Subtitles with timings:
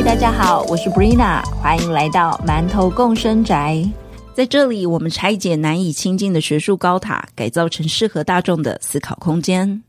[0.00, 3.84] 嘿，大家好，我是 Brina，欢迎来到馒头共生宅。
[4.32, 9.82] 在这里，我们拆解难以亲近的学术高塔，改造成适合大众的思考空间。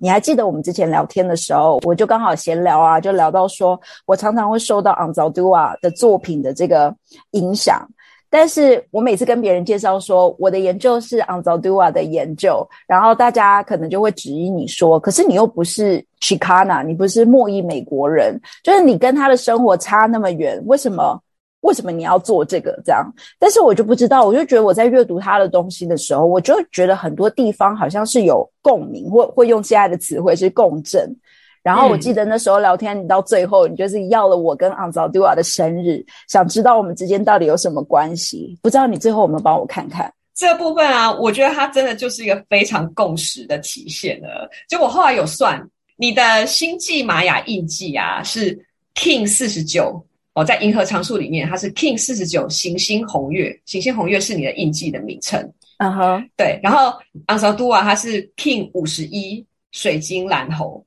[0.00, 6.92] 你还记得我们之前聊天的时候，我就刚好闲聊啊，就聊到说我常常会受到 Anzaldua 的作品的这个
[7.32, 7.86] 影响，
[8.32, 21.20] 但是我每次跟别人介绍说我的研究是 a n z a d u a 的研究，然后大家可能就会质疑你说，可是你又不是 Chicana，你不是墨裔美国人，就是你跟他的生活差那么远，为什么？
[21.60, 22.72] 为什么你要做这个？
[22.84, 23.06] 这样，
[23.38, 31.14] 但是我就不知道，我就觉得我在阅读他的东西的时候，我就觉得很多地方好像是有共鸣，或会用现在的词汇是共振。
[31.62, 38.58] 然后我记得那时候聊天，你到最后，你就是要了我跟 Anzaldua 的生日，想知道我们之间到底有什么关系？
[38.62, 41.12] 不知道你最后有没有帮我看看这部分啊？
[41.12, 44.48] 我觉得它真的就是一个非常共识的体现了。
[44.68, 45.62] 就我后来有算，
[45.96, 48.58] 你的星际玛雅印记啊，是
[48.94, 50.04] King 四十九。
[50.34, 55.38] 哦，在银河常数里面，它是 King 四十九行星红月，行星红月是你的印记的名称。
[55.76, 56.58] 嗯哼，对。
[56.62, 56.88] 然后
[57.26, 60.82] a n s a d u a 它是 King 五十一水晶蓝猴。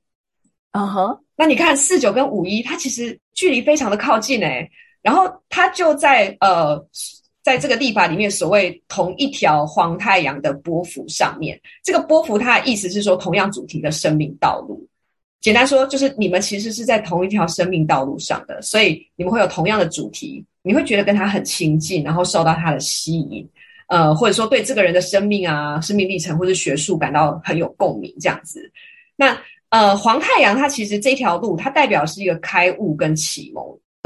[0.77, 4.69] 嗯哼，那你看四九跟五一，它其实距离非常的靠近诶。
[5.01, 6.77] 然后它就在呃，
[7.41, 11.57] 在这个历法里面，所谓同一条黄太阳的波幅上面。
[11.81, 14.85] 这个波幅它的意思是说，同样主题的生命道路。
[15.39, 23.47] 简单说，就是你们其实是在同一条生命道路上的，所以你们会有同样的主题，你会觉得跟他很亲近，然后受到他的吸引，
[23.87, 28.69] 呃，或者说对这个人的生命啊、生命历程或者学术感到很有共鸣，这样子。
[29.15, 29.37] 那
[29.75, 33.63] 呃，黄太阳它其实这条路，它代表是一个开悟跟启蒙。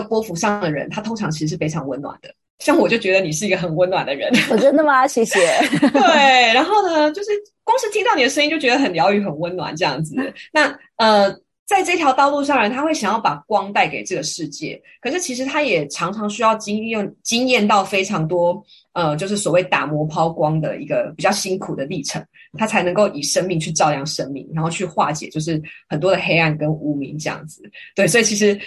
[0.07, 2.33] 波幅上的人，他通常其实是非常温暖的。
[2.59, 5.05] 像我就觉得你是一个很温暖的人，我真的吗？
[5.05, 5.39] 谢谢。
[5.91, 7.29] 对，然后呢，就是
[7.65, 10.15] 光是听到你的声音就觉得很疗愈、很温暖这样子。
[10.53, 11.29] 那呃，
[11.69, 18.59] 在这条道路上，人他会想要把光带给这个世界，可是其实他也常常需要经验、经验到非常多
[18.93, 22.25] 呃，就是所谓打磨抛光的一个比较辛苦的历程，
[22.58, 27.61] 他才能够以生命去照亮生命，然后去化解就是很多的黑暗跟无名这样子。
[27.93, 28.59] 对，所以其实。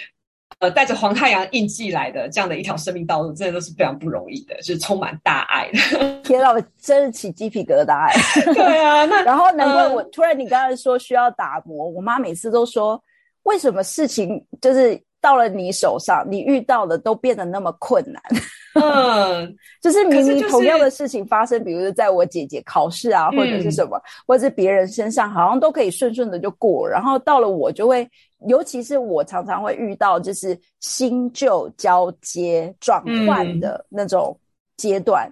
[0.59, 6.21] 呃，带着黄太阳印记来的这样的一条生命道路，真的都是非常不容易的，是充满大爱的。
[6.23, 8.09] 天啊，我真是起鸡皮疙瘩！
[8.53, 13.01] 对啊，那 然后难怪我突然你刚才说需要打磨，我妈每次都说，
[13.43, 18.23] 为什么事情就是到了你手上，你遇到的都变得那么困难？
[18.75, 28.09] 嗯， 就是明明同样的事情发生，比如说在我姐姐考试啊，或者是什么，或者是别人身上，好像都可以顺顺的就过，然后到了我就会。
[28.47, 34.37] 尤其是我常常会遇到，就是新旧交接转换的那种
[34.77, 35.31] 阶段，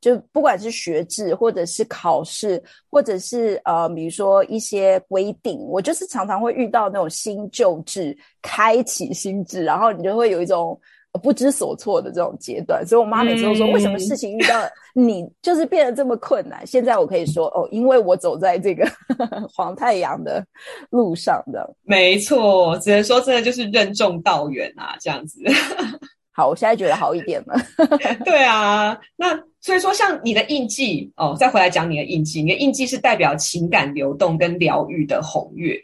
[0.00, 10.80] 就不管是学制，或者是考试，或者是呃，比如说一些规定，我就是常常会遇到那种新旧制开启新制，然后你就会有一种。
[11.22, 14.54] 不知所措的这种阶段，所以我妈每次都说：“为什么事情遇到
[14.94, 18.86] 你就是变得这么困难？”现在我可以说：“哦，因为我走在这个
[19.52, 20.44] 黄太阳的
[20.90, 25.42] 路上的。”没错，只能说真的就是任重道远啊，这样子。
[26.30, 27.56] 好，我现在觉得好一点了。
[28.24, 35.76] 对啊，那所以说，像你的印记哦，再回来讲你的印记，你的印记是代表情感流动跟疗愈的红月，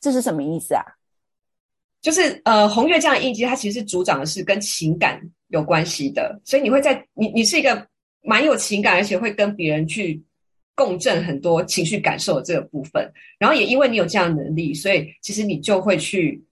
[0.00, 0.84] 这是什么意思啊？
[2.02, 7.86] 就是呃，红月这样的印记，它其实是主掌的是跟情感有关系的，所以你会在你你是一个
[8.22, 10.20] 蛮有情感，而且会跟别人去
[10.74, 13.08] 共振很多情绪感受的这个部分。
[13.38, 16.42] 然后也因为你有这样的能力，所以其实你就会去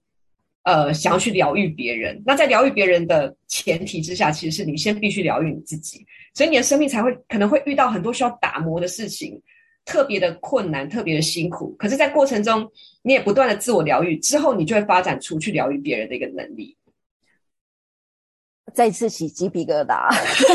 [0.63, 2.21] 呃想要去疗愈别人。
[2.25, 9.37] 那在疗愈别人的前提之下，其实是你先必须疗愈你自己，所以你的生命才会可能会遇到很多需要打磨的事情。
[9.85, 12.69] 特别的困难，特别的辛苦，可是，在过程中，
[13.01, 16.77] 你也不断的自我疗愈，之后，你就会发展出去疗愈别人的一个能力。
[18.73, 20.07] 再次起鸡皮疙瘩，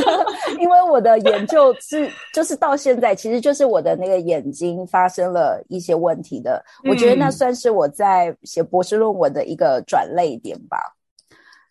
[0.59, 6.65] 因为我的研究是，就是到现在，其实就是我的那个眼睛发生了一些问题的。
[6.89, 10.96] 我觉得那算是我在写博士论文的一个转泪点吧。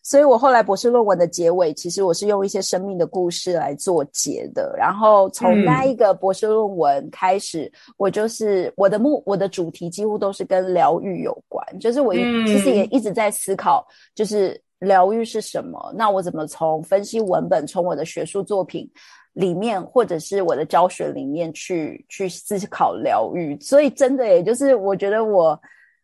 [0.06, 4.72] 所以我后来博士论文的结尾，其实我是用一些生命的故事来做结的。
[4.78, 11.66] 然后从那一个博士论文开始，我就是我的目我的主题几乎都是跟疗愈有关。
[11.80, 15.92] 就是我其实也一直在思考，就是疗愈是什么？
[15.98, 18.88] 那我怎么从分析文本，从我的学术作品
[19.34, 23.60] 里面，或者是我的教学里面去去思考疗愈？
[23.60, 25.60] 所以真的，也就是我觉得我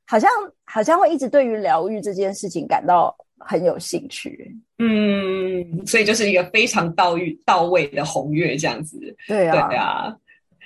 [0.07, 0.27] 好像
[0.63, 3.15] 好像会一直对于疗愈这件事情感到。
[3.46, 4.56] 很有兴趣。
[4.78, 9.00] 嗯，所以就是一个非常到位到位的红月这样子。
[9.28, 10.16] 对啊，对啊。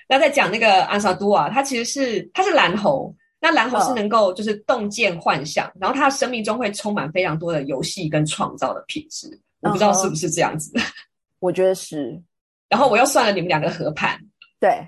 [0.08, 9.28] 那在讲那个安萨多啊，它其实是它是蓝猴，那蓝猴是能够就是洞见幻想，然后它生命中会充满非常多的游戏跟创造的品质。
[9.62, 10.72] 我不知道是不是这样子。
[11.40, 12.22] 我觉得是。
[12.70, 14.20] 然后我又算了你们两个合盘。
[14.60, 14.88] 对。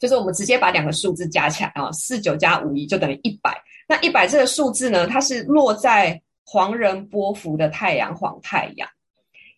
[0.00, 3.60] 就是我们直接把两个数字加起来啊，四九加五一就等于一百。
[3.88, 8.88] 那一百这个数字呢，它是落在黄人波幅的太阳黄太阳，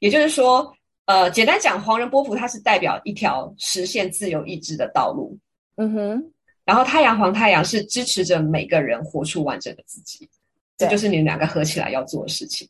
[0.01, 5.39] 也就是说，呃，简单讲，黄人波幅它是代表一条实现自由意志的道路。
[5.77, 6.33] 嗯哼。
[6.65, 10.29] 然后太阳黄太阳是支持着每个人活出完整的自己，
[10.77, 12.69] 这就是你们两个合起来要做的事情。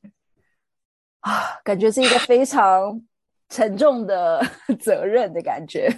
[1.21, 3.03] 啊，感觉是一个非常
[3.49, 4.47] 沉重的
[4.79, 5.89] 责任的感觉。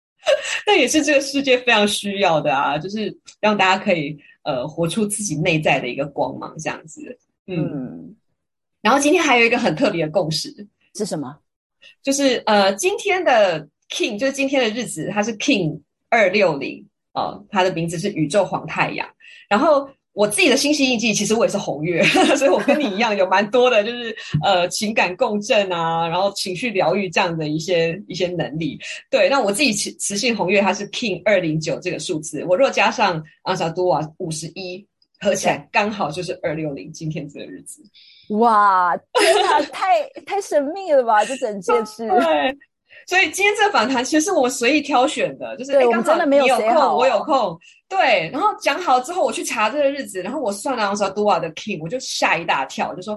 [0.66, 7.18] 那也是这个世界非常需要的啊，就是让大家可以呃活出自己内在的一个光芒，这样子。
[7.46, 8.16] 嗯，
[8.80, 10.48] 然后今天还有一个很特别的共识
[10.94, 11.36] 是什么？
[12.02, 19.08] 就是呃今天的 King，就是今天的日子，它是 King 二六零啊，它的名字是宇宙黄太阳，
[19.48, 19.88] 然后。
[20.14, 22.02] 我自己的星系印记，其实我也是红月，
[22.36, 28.78] 所以我跟你一样有蛮多的，就是呃情感共振啊，然后情绪疗愈这样的一些一些能力。
[29.10, 34.86] 对，那我自己磁磁性红月，它是 King 二零九这个数字，我若加上阿萨多瓦五十一，
[35.22, 37.82] 合起来刚好就是二六零，今天这个日子。
[38.30, 42.08] 哇，天哪，太太神秘了吧，这整件事。
[42.08, 42.58] 对。
[43.06, 47.58] 所以今天这个访谈其实是我随意挑选的，就是刚好你有空，我有空，
[47.88, 48.28] 对。
[48.30, 53.14] 然后讲好之后，我去查这个日子，然后我算了我说杜瓦的 King，我就吓一大跳，就说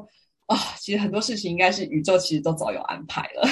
[0.47, 3.47] 啊，其实很多事情应该是宇宙其实都早有安排了。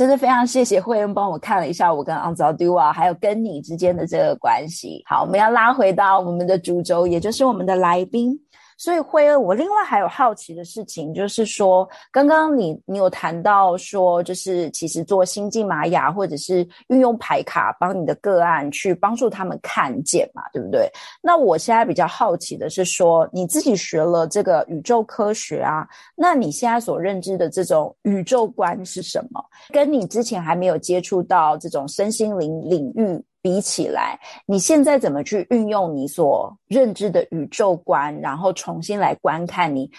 [0.00, 5.02] 真的非常谢谢慧恩帮我看了一下我跟 Anzaldua 还有跟你之间的这个关系。
[5.06, 8.34] 好，我们要拉回到我们的主轴，也就是我们的来宾。
[8.80, 20.90] 所以慧恩，我另外还有好奇的事情，就是说，刚刚你你有谈到说，就是其实做星际玛雅，或者是运用牌卡帮你的个案去帮助他们看见嘛，对不对？
[21.20, 25.86] 那我现在比较好奇的是说，你自己学了这个宇宙科学啊，
[26.16, 29.44] 那你现在所认知的这种宇宙观是什么？
[29.74, 33.22] 跟你之前还没有接触到这种身心灵领域。
[33.42, 39.90] 比起来，你现在怎么去运用你所认知的宇宙观，然后重新来观看你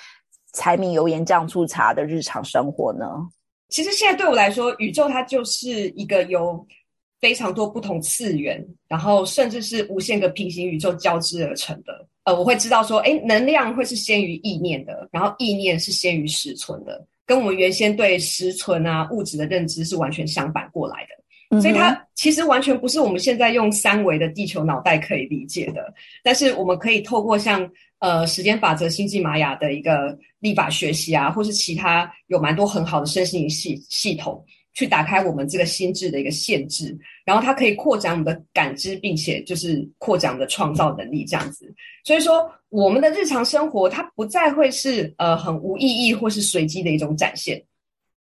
[0.53, 3.05] 柴米油盐酱醋茶的日常生活呢？
[3.69, 6.65] 其实现在对我来说，宇宙它就是一个由
[7.19, 12.07] 非常多不同次元，然后甚至是无限个平行宇宙交织而成的。
[12.25, 21.20] 呃，我会知道说，哎，能量会是先于意念的，然后意念是先于实存的，跟我们原先对实存啊物质的认知是完全相反过来的。
[21.59, 25.93] 所以它其实完全不是我们现在用三维的地球脑袋可以理解的，
[26.23, 27.69] 但是我们可以透过像
[27.99, 34.41] 呃时间法则、星际玛雅的一个立法学习啊，或是其他有蛮多很好的身心系系统，
[34.73, 41.73] 去打开我们这个心智的一个限制，然后它可以扩展我们的感知，并且就是扩展我们的创造能力这样子。
[42.05, 47.61] 所以说，我们的日常生活它不再会是呃很无意义或是随机的一种展现。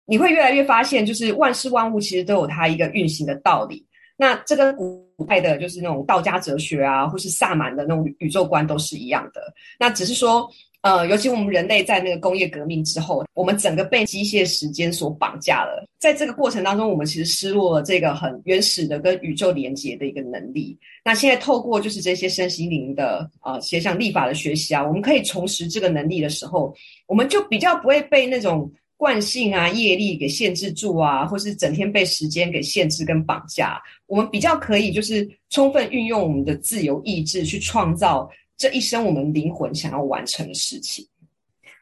[0.06, 3.86] 你会越来越发现，就是万事万物其实都有它一个运行的道理。
[4.18, 9.54] 那这跟古代的，就是那种道家哲学啊，或是萨满的那种宇宙观都是一样的。
[9.78, 10.50] 那只是说，
[10.82, 15.86] 呃，尤其我们人类在那个工业革命之后，我们整个被机械时间所绑架了。
[16.00, 20.78] 在这个过程当中，我们其实失落了这个很原始的跟宇宙连接的一个能力。
[21.04, 26.74] 那现在透过就是这些身心灵的啊，些像立法的学习啊，我们可以重拾这个能力的时候，
[27.06, 28.72] 我们就比较不会被那种。
[28.98, 41.06] 惯性啊，业力给限制住啊，或是整天被时间给限制跟绑架，我们比较可以就是充分运用我们的自由意志去创造这一生我们灵魂想要完成的事情。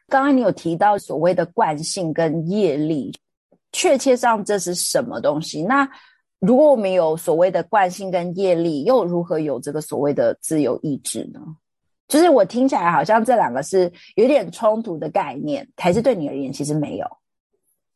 [0.08, 3.12] 刚刚你有提到所谓的惯性跟业力，
[3.72, 5.62] 确切上这是什么东西？
[5.62, 5.88] 那
[6.40, 11.40] 如果我们有所谓的惯性跟业力，又如何有这个所谓的自由意志呢？
[12.06, 17.06] 就是我听起来好像这两个是有点冲突的概念，还是对你而言其实没有？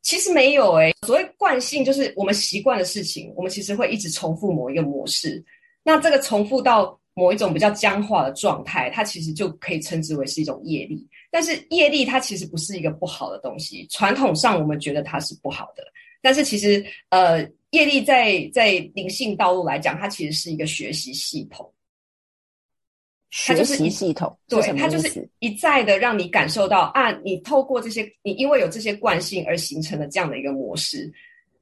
[0.03, 0.95] 其实没有诶。
[1.07, 5.45] 所谓惯性，就是我们习惯的事情，我们其实会一直重复某一个模式。
[5.83, 11.07] 那这个重复到某一种比较僵化的状态，它其实就可以称之为是一种业力。
[11.31, 15.83] 但是业力它其实不是一个不好的东西，传统上我们觉得它是不好的。
[16.23, 21.71] 但是其实呃，业力在在灵性道路来讲，它其实是一个学习系统。
[23.31, 31.13] 学习系统，对，它就是一再的让你感受到啊，你透过这些，你因为有这些惯性而形成的这样的一个模式，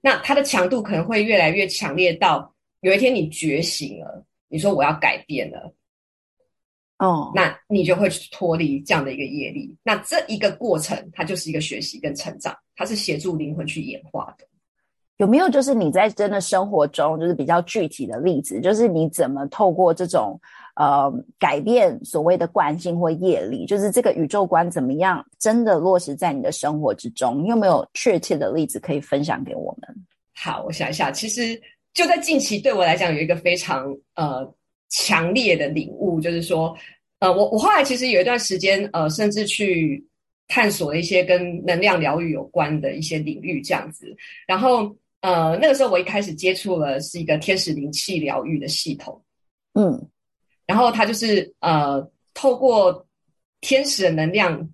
[0.00, 5.74] 那它的强度可能会越来越强烈到有一天你觉醒了，你说我要改变了，
[6.98, 9.76] 哦，那你就会去脱离这样的一个业力。
[9.82, 14.46] 那这一个过程，它就是一个学习跟成长，它是协助灵魂去演化的。
[15.16, 20.38] 有没有就是你在真的生活中，就是比较具体的例子，就是你怎么透过这种
[20.76, 27.42] 呃改变所谓的惯性或业力，就是这个宇宙观怎么样真的落实在你的生活之中？
[27.42, 30.06] 你有没有确切的例子可以分享给我们？
[30.34, 31.60] 好，我想一下，其实
[31.92, 34.48] 就在近期对我来讲有一个非常呃
[34.90, 36.76] 强烈的领悟，就是说
[37.18, 40.06] 呃我我后来其实有一段时间呃甚至去
[40.48, 44.14] 探索了一些跟能量疗愈有关的一些领域这样子，
[44.46, 44.94] 然后。
[45.22, 49.20] 呃，那个时候我一开始接触了是一个天使灵气疗愈的系统，
[49.72, 50.08] 嗯，
[50.66, 52.04] 然后它就是呃，
[52.34, 53.06] 透过
[53.60, 54.68] 天使的能量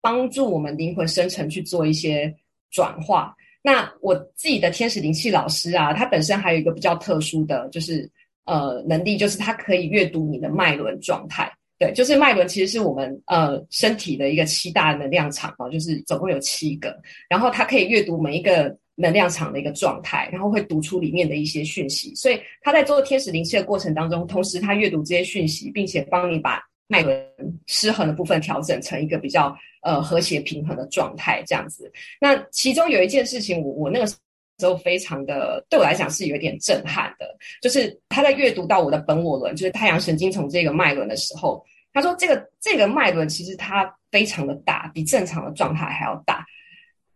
[0.00, 2.34] 帮助我们灵魂生成去做一些
[2.70, 3.34] 转化。
[3.62, 8.10] 那我自己的天使灵气老师啊，他本身还有一个比较特殊的就是
[8.44, 11.50] 呃能力，就是他可以阅读你的脉轮状态。
[11.78, 16.94] 对，就是脉轮其实是我们呃身体的一个七大能量场啊，就是总共有七个，
[17.28, 18.76] 然后它可以阅读每一个。
[18.96, 27.26] 能量场的一个状态，然后会读出里面的一些讯息，所以他在做天使灵气的过程当中，同时他阅读这些讯息，并且帮你把脉轮
[27.66, 31.90] 失衡的部分调整成一个比较呃和谐平衡的状态，这样子。
[32.20, 34.16] 那其中有一件事情，我我那个时
[34.62, 37.26] 候非常的对我来讲是有点震撼的，
[37.60, 46.46] 就是他在阅读到我的本我轮，就是太阳神经丛这个脉轮的时候，他说这个这个脉轮其实它非常的大，比正常的状态还要大，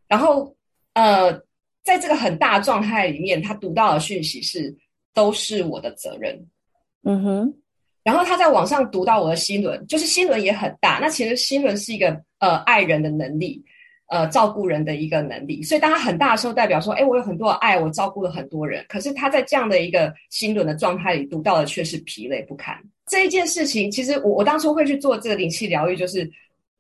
[0.09, 0.57] 然后
[0.95, 1.41] 呃。
[1.85, 4.75] 在这个很大状态里面，他读到的讯息是
[5.15, 6.47] 都是我的责任，
[7.05, 7.55] 嗯哼。
[8.05, 10.99] 然后他在网上读到我的心轮，就是心轮也很大。
[10.99, 13.63] 那其实心轮是一个呃爱人的能力，
[14.07, 15.63] 呃照顾人的一个能力。
[15.63, 18.83] 所以当他很大的时候，代表说，哎，我有很多的爱，我照顾了很多人。
[18.89, 22.75] 可是他在这样的一个心轮的状态里读到的却是疲累不堪。
[23.07, 26.31] 这一件事情，其实我我当初会去做这个灵气疗愈，就是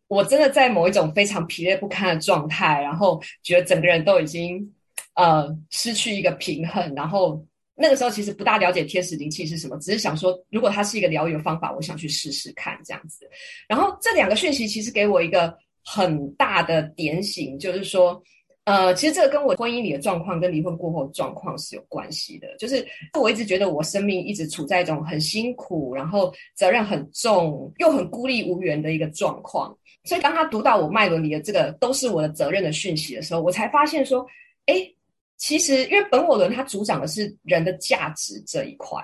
[0.06, 4.72] 我真的在某一种非常疲累不堪的状态，然后觉得整个人都已经。
[5.18, 7.44] 呃，失去一个平衡，然后
[7.74, 13.28] 那个时候其实不大了解天使灵气是什么，只是想说，如果它是一个疗愈的方法，我想去试试看这样子。
[13.68, 15.52] 然后这两个讯息其实给我一个
[15.84, 18.22] 很大的点醒，就是说，
[18.62, 22.46] 呃，其实这个跟我婚姻里的状况跟离婚过后的状况是有关系的。
[22.56, 22.86] 就是
[23.18, 29.76] 我一直觉得我生命一直处在一种很辛苦，然后责任很重，又很孤立无援的一个状况。
[30.04, 34.24] 所以当他读到我脉轮里的这个都是我的责任的讯息的时候，我才发现说，
[34.66, 34.94] 哎。
[35.38, 39.00] 其实，因为本我轮它主掌的是人的价值这一块，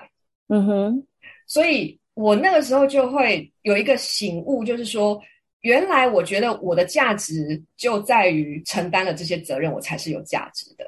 [0.49, 1.07] 嗯哼，
[1.47, 5.17] 所以我那个时候就会有一个醒悟，就是说，
[5.61, 10.85] 原来我觉得我的价值就在于承担了这些责任，我才是有价值的。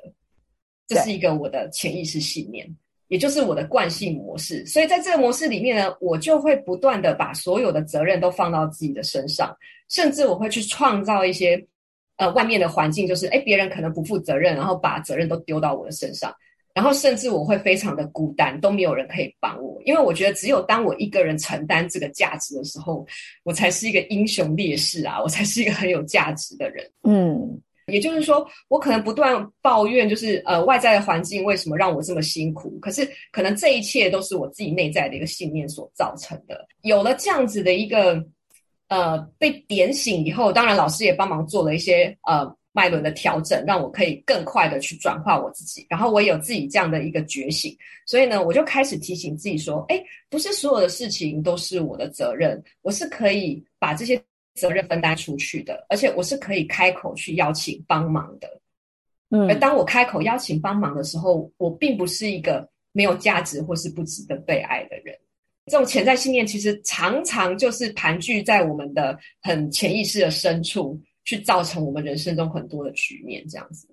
[0.86, 2.68] 这是一个我的潜意识信念，
[3.08, 4.66] 也就是我的惯性模式。
[4.66, 9.56] 所以在这个模式里面呢，我就会不断的把所有的责任都放到自己的身上，
[9.88, 11.66] 甚至我会去创造一些。
[12.18, 16.34] 呃，外面的环境就是，哎，别人可能不负责任，然后把责任都丢到我的身上，
[16.74, 23.06] 然后甚至我会非常的孤单，都没有人可以帮我，因为我觉得只有当我一个人承担这个价值的时候，
[23.44, 26.84] 我才是一个英雄烈士啊，我才是一个很有价值的人。
[27.04, 32.80] 嗯，也就是说，我可能不断抱怨，就是呃，外在的环境为什么让我这么辛苦？
[32.80, 36.68] 可是可能这一切都是我自己内在的一个信念所造成的。
[36.82, 38.26] 有了这样子的一个。
[38.88, 45.86] 呃，被点醒以后，当然老师也帮忙做了一些呃脉轮的调整，让我可以更快的去转化我自己。
[45.90, 47.76] 然后我也有自己这样的一个觉醒，
[48.06, 54.22] 所以呢，我就开始提醒自己说：，哎，不是所有的事情都是我的责任，我是可以把这些
[54.56, 58.48] 责任分担出去的，而且我是可以开口去邀请帮忙的。
[59.32, 65.14] 嗯，而当我开口邀请帮忙的时候，我并不是一个没有价值或是不值得被爱的人。
[65.68, 73.46] 这种潜在信念其实常常就是盘踞在我们的很潜意识的深处，去造成我们人生中很多的局面。
[73.48, 73.88] 这样子，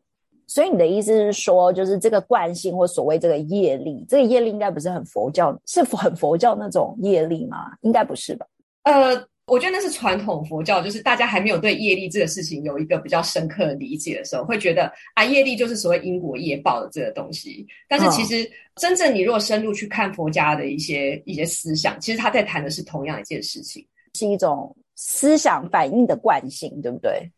[0.47, 7.73] 所以你的意思是说，就是这个惯性或所谓这个业力，这个业力应该不是很佛教，是很佛教那种业力吗？
[7.83, 8.47] 应该不是吧？
[8.85, 9.27] 呃。
[9.47, 17.67] 我觉得那是传统佛教，就是大家还没有对业力这个事情有一个比较深刻的理解的时候，会觉得啊，业力就是所谓因果业报的这个东西。
[17.87, 27.31] 但是其实真正你如果深入去看佛家的一些一些思想，其实他在谈的是同样一件事情，是一种思想反应的惯性，对不对？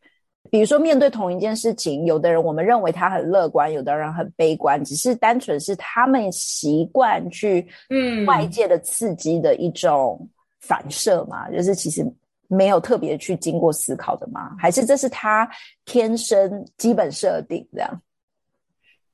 [0.48, 10.28] 比如说面对同一件事情，有的人我们认为他很乐观，有的人很悲观，只是单纯是他们习惯去嗯外界的刺激的一种。
[10.66, 12.04] 反射嘛，就是其实
[12.48, 14.56] 没有特别去经过思考的吗？
[14.58, 15.48] 还是这是他
[15.84, 18.02] 天生基本设定这样？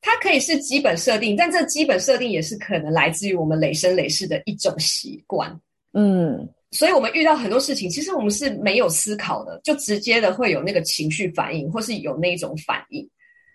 [0.04, 5.60] 它可以是基本设定，但这基本设定也是可能来自于我们累生累世的一种习惯。
[5.92, 13.08] 嗯，所以我们遇到很多事情，其实我们是没有思考的，就直接的会有那个情绪反应，或是有那种反应。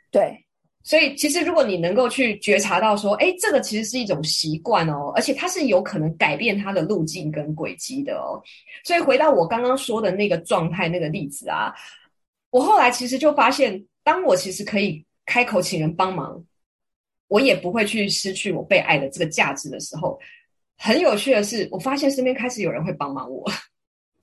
[0.10, 0.46] 对，
[0.88, 8.42] 所以其实如果你能够去觉察到说，哎，这个其实是一种习惯哦，而且它是有可能改变它的路径跟轨迹的哦。
[8.86, 11.74] 所以回到我刚刚说的那个状态那个例子啊，
[12.52, 16.42] 我后来其实就发现，当我其实可以开口请人帮忙，
[17.28, 20.18] 我也不会去失去我被爱的这个价值的时候。
[20.78, 23.44] 很有趣的是，我发现身边开始有人会帮忙我，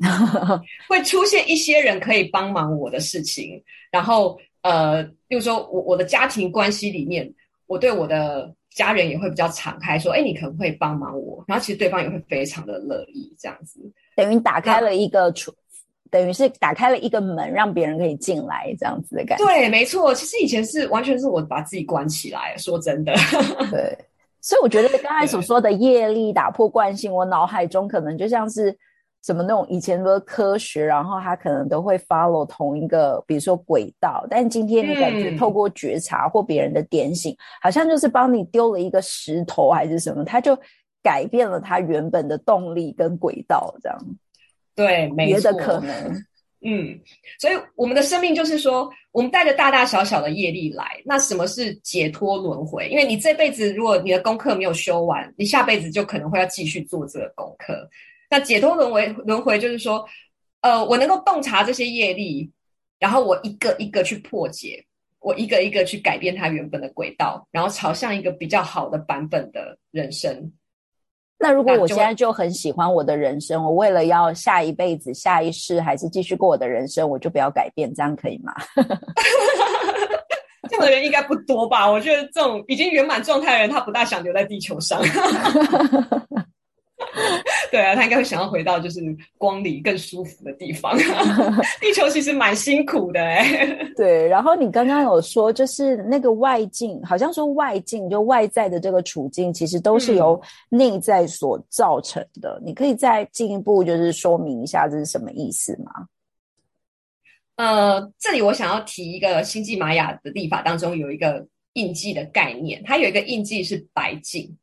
[0.89, 3.63] 会出现一些人可以帮忙我的事情。
[3.91, 7.33] 然后，呃，比如说我我的家庭关系里面，
[7.67, 13.79] 我对我的家人也会比较敞开，说：“哎，你可能会帮忙我。”然后其实对方也会非常的乐意这样子，
[14.17, 15.53] 等于打开了一个出，
[16.11, 19.45] 等于是打开了一个门，让别人可以进来这样子的感觉。
[19.45, 20.15] 对，没错。
[20.15, 23.13] 其实以前是完全是我把自己关起来，说真的。
[23.71, 23.97] 对。
[24.41, 28.77] 所以我觉得刚才所说的业力打破惯性，我脑海中可能就像是
[29.25, 34.27] 什么那种以前的科学，然后它可能都会 follow 同一个，比如说轨道。
[34.29, 40.55] 但今天你感觉透过觉察或别人的点醒，好像就是帮你丢了一个石头还是什么，它就
[41.03, 43.99] 改变了它原本的动力跟轨道，这样。
[44.75, 46.25] 对，别的可能。
[46.67, 46.99] 嗯，
[47.39, 50.85] 所以我们的生命就是说，我们带着大大小小的业力来。
[51.05, 52.89] 那什么是解脱轮回？
[52.89, 57.89] 因为你这辈子如果你的功课没有修完，你下辈子就可能会要继续做这个功课。
[58.31, 60.05] 那解脱轮回，轮回就是说，
[60.61, 62.51] 呃，我能够洞察这些业力，
[62.99, 64.85] 然后我一个一个去破解，
[65.21, 70.53] 我一个一个去改变它原本的轨道，然后朝向一个比较好的版本的人生。
[71.39, 78.55] 那如果我现在就很喜欢我的人生，我为了要下一辈子、下一世还是继续过我的人生，我就不要改变，这样可以吗？
[80.71, 81.91] 这样的人应该不多吧？
[81.91, 84.99] 我觉得这种已经圆满状态的人，他不大想留在地球上。
[87.71, 89.01] 对啊，他应该会想要回到就是
[89.39, 90.97] 光里更舒服的地方。
[91.81, 93.79] 地球其实蛮辛苦的哎。
[93.97, 102.61] 对，然后你刚刚有说，就是那个外境，好像说外境就外在的这个处境，其实都是由内在所造成的。
[102.65, 106.07] 你可以再进一步就是说明一下这是什么意思吗？
[107.57, 114.57] 呃，这里我想要提一个星际玛雅的历法当中有一个印记的概念，它有一个印记是白镜。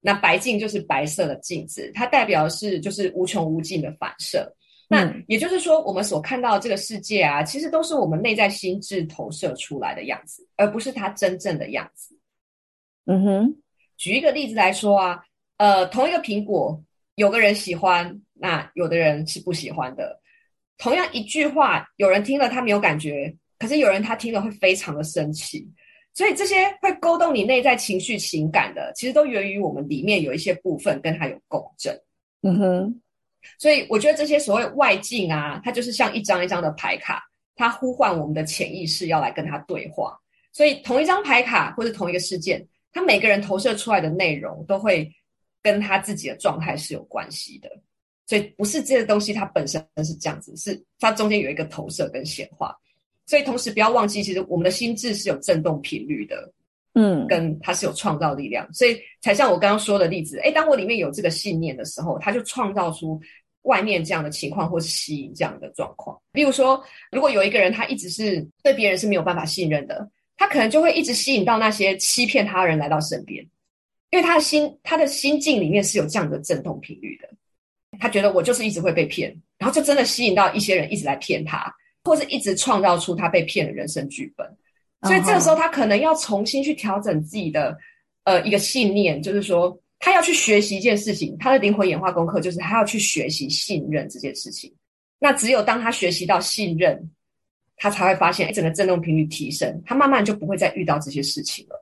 [0.00, 4.50] 那白镜就是白色的镜子，它代表是就是无穷无尽的反射。
[4.88, 12.16] 那也就是说，我们所看到这个世界啊，其实都是我们内在心智投射出来的样子，而不是它真正的样子。
[13.04, 13.56] 嗯哼，
[13.96, 15.22] 举一个例子来说啊，
[15.58, 16.82] 呃，同一个苹果，
[17.16, 20.20] 有个人喜欢，那有的人是不喜欢的。
[20.78, 25.68] 同样一句话，有人听了他没有感觉，可是有人他听了会非常的生气。
[26.18, 31.96] 所以这些会勾动你内在情绪情感的，其实都源于我们里面有一些部分跟它有共振。
[32.42, 33.00] 嗯哼，
[33.56, 37.22] 所以我觉得这些所谓外境啊，它就是像一张一张的牌卡，
[37.54, 40.18] 它呼唤我们的潜意识要来跟它对话。
[40.52, 45.08] 所以同一张牌卡或者同一个事件，它每个人投射出来的内容都会
[45.62, 47.70] 跟他自己的状态是有关系的。
[48.26, 52.76] 所以不是这些东西它本身是这样子，是它中间有一个投射跟显化。
[53.28, 56.50] 所以，同时不要忘记，其实我们的心智是有振动频率的，
[56.94, 58.66] 嗯，跟它是有创造力量。
[58.72, 63.20] 所以，才像我刚刚说的例子，诶，当我里面有这个信念的时候，它就创造出
[63.64, 66.18] 外面这样的情况，或是吸引这样的状况。
[66.32, 73.46] 比如说，如果有一个人他一直是对别人是没有办法信任的，他可能就会一直吸引到那些欺骗他人来到身边，
[74.10, 77.28] 因为他的心他的心境里面是有这样的振动频率的。
[78.00, 81.70] 他觉得我就是一直会被骗，然后就真的吸引到一些人一直来骗他。
[82.08, 84.46] 或是一直创造出他被骗的人生剧本，
[85.02, 87.76] 所以这个时候他可能要重新去调整自己的
[88.24, 94.74] 呃一个信念，就是说他要去学习一件事情，他的灵魂演化功课就是他要去学习信任这件事情。
[95.18, 97.10] 那只有当他学习到信任，
[97.76, 101.78] 他才会发现整个振动频率提升，他慢慢就不会再遇到这些事情了。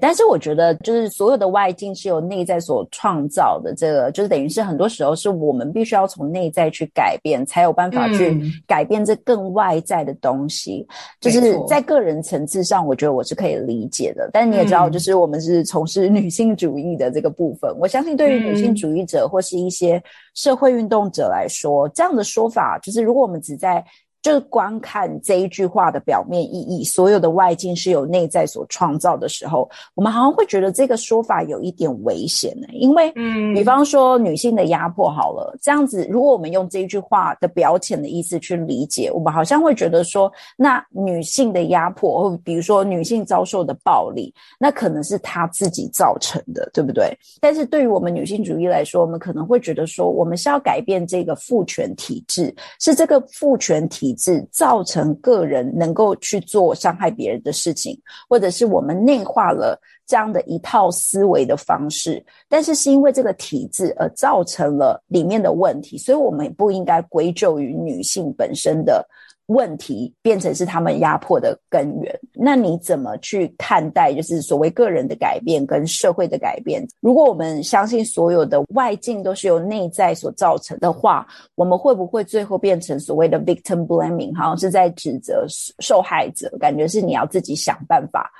[0.00, 3.74] 但是我觉得，就是所有的外境是由内在所创造的。
[3.74, 10.86] 这个就是等于是很多时候是我们必须要从内在去改变，才有办法去改变这更外在的东西。
[11.20, 14.30] 就是在个人层次上，我觉得我是可以理解的。
[14.32, 20.00] 但是你也知道，就是我们是从事女性主义的这个部分，我相信对于女性主义者或是一些
[20.34, 23.84] 社会运动者来说，这样的说法，就是如果我们只在
[24.20, 32.66] 就是观看这一句话的表面意义，所有的外境是由内在所创造的时候，我们好像会觉得这个说法有一点危险呢。
[32.72, 47.16] 因为，嗯，比方说女性的压迫，好了，这样子，如果我们用这一句话的表浅的意思去理解，我们好像会觉得说，那女性的压迫，或比如说女性遭受的暴力，那可能是她自己造成的，对不对？
[47.40, 54.07] 但是对于我们女性主义来说，我们可能会觉得说，我们是要改变这个父权体制，是这个父权体。
[54.08, 69.06] 体制造成个人能够去做伤害别人的事情，或者是我们内化了这样的一套思维的方式，但是是因为这个体制而造成了里面的问题，所以我们也不应该归咎于女性本身的。
[69.48, 74.12] 问题变成是他们压迫的根源，那你怎么去看待？
[74.12, 76.86] 就是所谓个人的改变跟社会的改变。
[77.00, 85.46] 如果我们相信所有的外境都是由内在所造成的话，我们会不会最后变成所谓的 victim blaming，好像是在指责
[85.78, 86.54] 受害者？
[86.60, 88.30] 感觉是你要自己想办法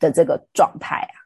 [0.00, 1.16] 的这个状态啊。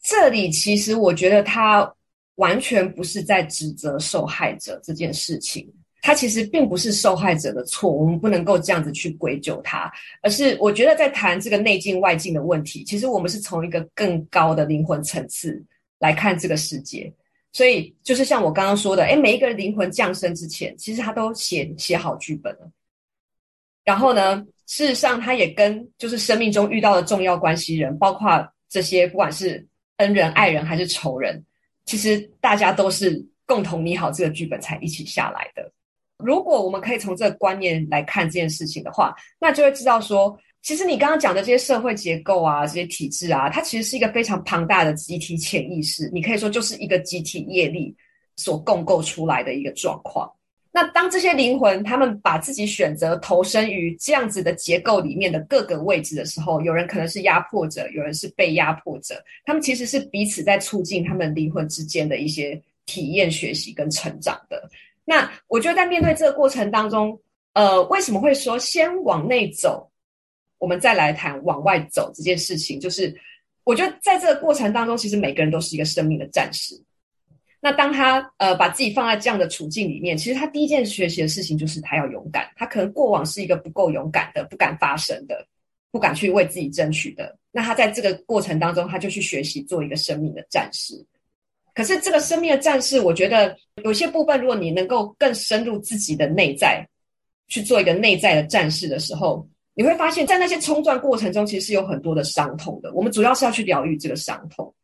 [0.00, 1.92] 这里其实我觉得他
[2.36, 5.68] 完全不是在指责受害者这件事情。
[6.00, 9.90] 他其实并不是受害者的错，我们不能够这样子去归咎他，
[10.22, 15.62] 而是我觉得在谈这个内境外境的问题，其实我们是从一个更高的灵魂层次
[15.98, 17.12] 来看这个世界。
[17.50, 22.70] 所以就是像我刚刚说的，哎，每一个灵魂降生之前，其实他都写写好剧本了。
[23.84, 31.42] 然后呢，事实上他也跟就是生命中遇到的重要关系人，包括这些不管是恩人、爱人还是仇人，
[31.86, 35.72] 其实大家都是共同拟好这个剧本才一起下来的。
[36.18, 46.10] 如果我们可以从这个观念来看这件事情的话，那就会知道说，其实你刚刚讲的这些社会结构啊，这些体制啊，它其实是一个非常庞大的集体潜意识。
[46.12, 47.94] 你可以说就是一个集体业力
[48.36, 50.30] 所共构出来的一个状况。
[50.70, 64.68] 那当这些灵魂他们把自己选择投身于这样子的结构里面的各个位置的时候，有人可能是压迫者，有人是被压迫者，他们其实是彼此在促进他们灵魂之间的一些体验、学习跟成长的。
[65.08, 67.18] 那我觉得在面对这个过程当中，
[67.54, 69.90] 呃，为什么会说先往内走，
[70.58, 72.78] 我们再来谈往外走这件事情？
[72.78, 73.18] 就是
[73.64, 76.78] 我觉得在这个过程当中，其实每个人都是一个生命的战士。
[77.58, 82.46] 那当他呃把自己放在这样的处境里面，其实他第一件学习的事情就是他要勇敢。
[82.54, 85.42] 他可能过往是一个不够勇敢的、不敢发声的、
[85.90, 87.34] 不敢去为自己争取的。
[87.50, 91.02] 那他在这个过程当中，他就去学习做一个生命的战士。
[91.78, 96.84] 可是这个生命的战士，我觉得有些部分，如果你能够更深入自己的内在，
[97.46, 102.92] 去做一个内在的战士的时候，你会发现在那些冲撞过程中，其实是有很多的伤痛的。
[102.94, 104.74] 我们主要是要去疗愈这个伤痛，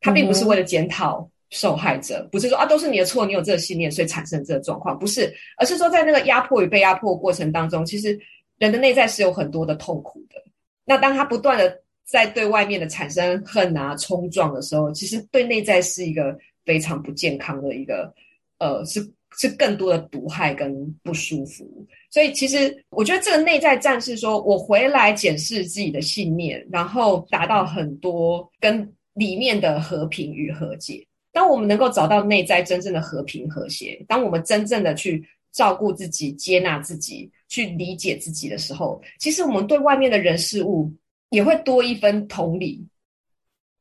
[0.00, 8.16] 它并不是为了检讨受害者，不是说啊都是你的错，你有这个信念，所以产生这个状况，不是，而是说在那个压迫与被压迫过程当中，其实
[8.58, 10.36] 人的内在是有很多的痛苦的。
[10.84, 11.82] 那当他不断的。
[12.10, 18.10] 在对外面的产生恨啊冲撞的时候，其实对内在是一个非常不健康的一个，
[18.58, 18.98] 呃，是
[19.36, 21.86] 是更多的毒害跟不舒服。
[22.10, 31.06] 所以其实我觉得这个内在战士说，我回来检视自己的信念，然后达到很多跟里面的和平与和解。
[31.30, 40.90] 当我们能够找到内在真正的和平和谐，当我们真正的去照顾自己、接纳自己、去理解自己的时候，其实我们对外面的人事物。
[41.30, 42.86] 也会多一分同理、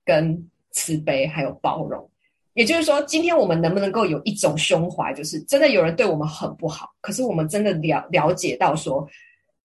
[0.03, 2.09] 跟慈悲，还有包容。
[2.53, 9.07] 也就是说，今天我们能不能够有一种胸怀，就是真的有人对我们很不好，可是我们真的了了解到，说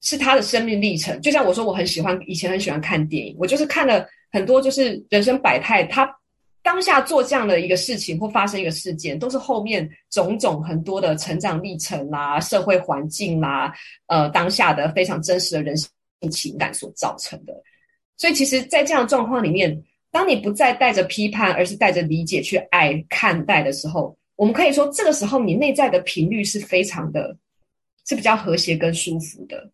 [0.02, 1.18] 是他的生命历程。
[1.22, 5.82] 就像我说，我很喜欢以前很喜欢看电影，我就是看了很多，就是人生百态。
[5.84, 6.06] 他
[6.62, 13.72] 当下做这样的一个事情或发生一个事件，都是后面种种很多的成长历程啦、社会环境啦、
[14.06, 15.88] 呃当下的非常真实的人性
[16.30, 17.54] 情感所造成的。
[18.22, 19.82] 所以，其实，在这样的状况里面，
[20.12, 27.36] 当你不再带着批判，而是带着理解去爱看待的时候，我们可以说，这个时候你内在的频率是非常的，
[28.06, 29.68] 是比较和谐跟舒服的。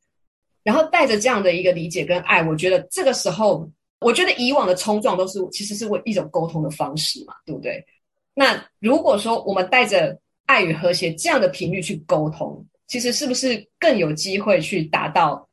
[0.63, 7.85] 然后带着这样的一个理解跟爱，我觉得这个时候，我觉得以往的冲撞都是其实是为一种沟通的方式嘛，对不对？
[8.33, 15.47] 那如果说我们带着爱与和谐这样的频率去沟通，其实是不是更有机会去达到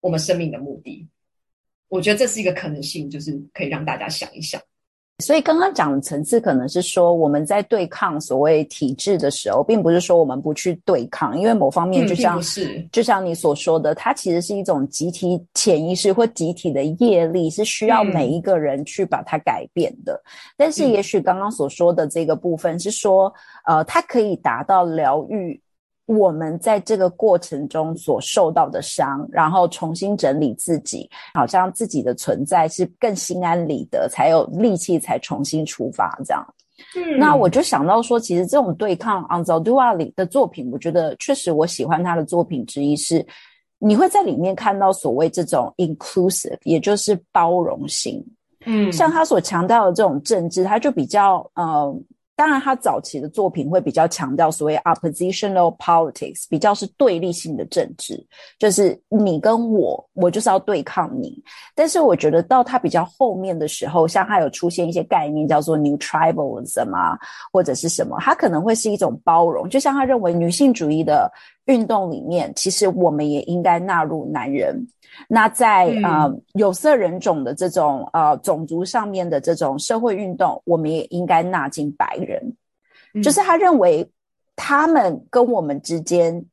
[0.00, 1.06] 我们生命的目的？
[1.88, 4.60] 我觉得这是一个可能性，就是可以让大家想一想。
[5.24, 20.22] 所以刚刚讲的层次，可能是说我们在对抗所谓体制的时候，并不是说我们不去对抗，因为某方面就像是就像你所说的，它其实是一种集体潜意识或集体的业力，是需要每一个人去把它改变的。
[20.54, 23.32] 但是也许刚刚所说的这个部分是说，
[23.64, 25.58] 呃，它可以达到疗愈。
[26.06, 36.46] 我们在这个过程中所受到的伤，然后重新整理自己，好像自己的存在是更心安理得，才有力气才重新出发这样。
[36.96, 43.26] 嗯，那我就想到说，其实这种对抗 a n z a d u a 里的作品，我觉得确实我喜欢他的作品之一是，
[43.78, 48.24] 你会在里面看到所谓这种 inclusive，也就是包容性。
[48.64, 51.92] 嗯，像他所强调的这种政治，他就比较呃。
[52.36, 58.22] 当然，他早期的作品会比较强调所谓 oppositional politics，比较是对立性的政治，
[58.58, 61.42] 就是你跟我，我就是要对抗你。
[61.74, 67.18] 但是我觉得到他比较后面的时候，像他有出现一些概念叫做 new tribalism 啊，
[67.50, 71.32] 或者是什么，他可能会是一种包容，就像他认为女性主义的
[71.64, 74.86] 运动里面，其实我们也应该纳入男人。
[75.28, 82.54] 那在呃有色人种的这种呃种族上面的这种社会运动，我们也应该纳进白人。
[83.22, 84.10] 就是他认为
[84.54, 86.44] 他们跟我们之间，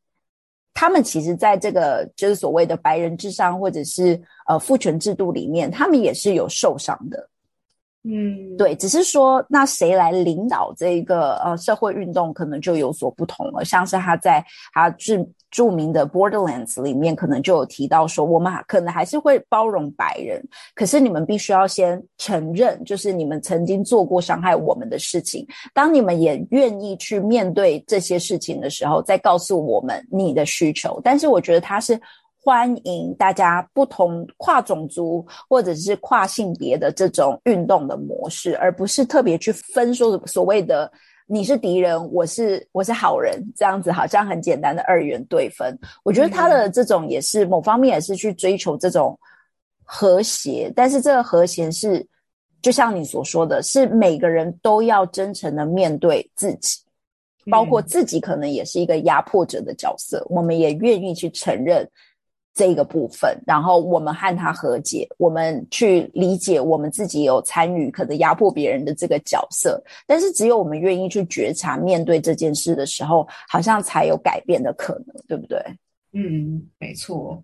[0.74, 7.30] 他们其实在这个就是所谓的白人至上或者是呃父权制度里面，他们也是有受伤的。
[8.06, 13.64] 嗯，对，只是说那谁来领导这个呃社会运动，可能就有所不同了。
[13.64, 20.44] 像是他在他著著名的《Borderlands》里面，可能就有提到说，我们可能还是会包容白人，
[20.76, 25.48] 可是你们必须要先承认，就是你们曾经做过伤害我们的事情。
[25.74, 31.00] 当你们也愿意去面对这些事情的时候，再告诉我们你的需求。
[31.02, 31.98] 但是我觉得他是。
[32.46, 40.92] 欢迎大家不同跨种族或者是跨性别的这种运动的模式，而不是特别去分说所谓的
[41.26, 45.74] 你是敌人，我是我是好人这样子，好像很简单的二元对分。
[46.04, 49.18] 我觉得他的这种也是某方面也是去追求这种
[49.86, 52.06] 和谐，但是这个和谐是
[52.62, 56.78] 就像你所说的，是每个人都要真诚的面对自己，
[57.50, 61.90] 包括自己可能也是一个压迫者的角色，我们也愿意去承认。
[62.56, 75.60] 这个部分，然后我们和他和解，我们去理解我们自己有参与可能压迫别人的这个角色，但是只有我们愿意去觉察、面对这件事的时候，好像才有改变的可能，对不对？
[76.12, 77.44] 嗯，没错。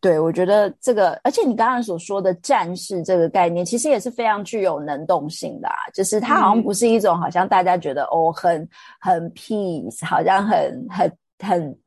[0.00, 8.68] 对，我觉得这个，而且你刚刚所说的战士这个概念，其实也是非常具有能动性的啊，就是它好像不是一种好像大家觉得哦，很
[9.00, 11.78] 很 peace，好像很很很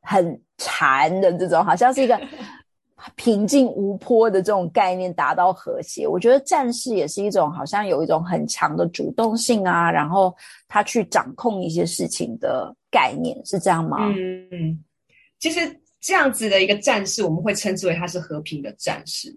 [0.00, 0.40] 很。
[0.58, 2.20] 禅的这种好像是一个
[3.16, 6.08] 平静无波的这种概念，达到和谐。
[6.08, 10.34] 我觉得战士也是一种好像有一种很强的主动性啊，然后
[10.68, 13.98] 他去掌控一些事情的概念，是这样吗？
[14.16, 14.82] 嗯，
[15.38, 15.60] 其实
[16.00, 19.34] 这样子的一个战士，我们会称之为他是和平的战士。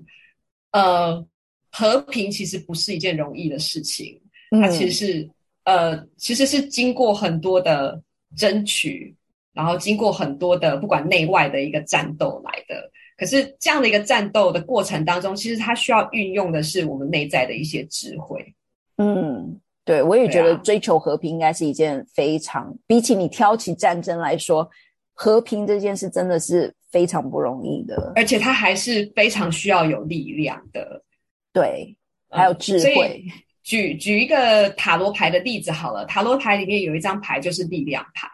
[0.72, 1.26] 呃，
[1.72, 4.22] 和平其实不是一件容易的事情，
[4.62, 5.30] 它其实是
[5.66, 8.02] 呃，其实是经过很多的
[8.38, 9.14] 争取。
[9.58, 18.54] 然后经过很多的不管内外的一个战斗来的，可是这样的一个战斗的过程当中，其实它需要运用的是我们内在的一些智慧。
[18.98, 24.70] 嗯，对，我也觉得追求和平应该是一件非常比起你挑起战争来说，
[25.13, 31.04] 和平这件事真的是非常不容易的，而且它还是非常需要有力量的。
[31.52, 31.98] 对，
[32.30, 33.24] 还有智慧。
[33.63, 38.30] 举举一个塔罗牌的例子好了，塔罗牌里面有一张牌就是力量牌。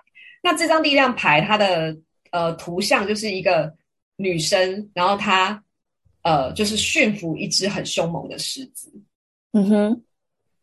[0.45, 1.97] 那这张力量牌，它的
[2.31, 3.73] 呃图像就是一个
[4.17, 5.63] 女生，然后她
[6.21, 8.91] 呃就是驯服一只很凶猛的狮子。
[9.53, 10.03] 嗯哼，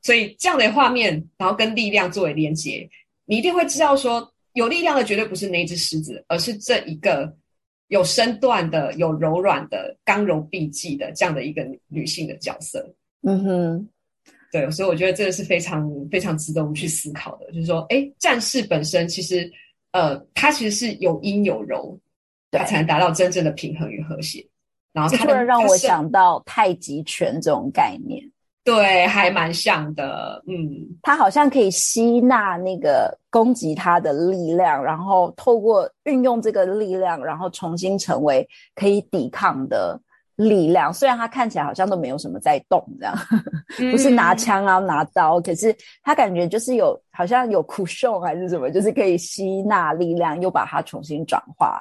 [0.03, 2.87] 所以这样的画面，然后跟力量作为连接，
[3.25, 7.35] 你一定会知道说，有力量的绝对不是那只狮子，而是这一个
[7.89, 12.87] 有身段的、有柔软的、刚柔并济的这样的一个女性的角色。
[13.23, 13.89] 嗯哼，
[14.53, 19.51] 对，所以我觉得这个是非常非常值得我们去思考的，就是说，哎，战士本身其实。
[19.93, 21.99] 呃，它其实是有阴有柔，
[22.51, 24.47] 它才能达到真正的平衡与和谐。
[24.93, 28.23] 然后，突然让我想到太极拳这种概念，
[28.65, 30.43] 对，还蛮像的。
[30.47, 40.01] 嗯，它好像可以吸纳那个攻击它的力量，然后透过运用这个力量，然后重新成为可以抵抗的。
[40.41, 43.15] 力量虽然他看起来好像都没有什么在动，这样
[43.93, 51.79] 不是拿枪啊拿刀，可是他感觉就是有好像有苦受还是什么，就是可以吸纳力量，又把它重新转化。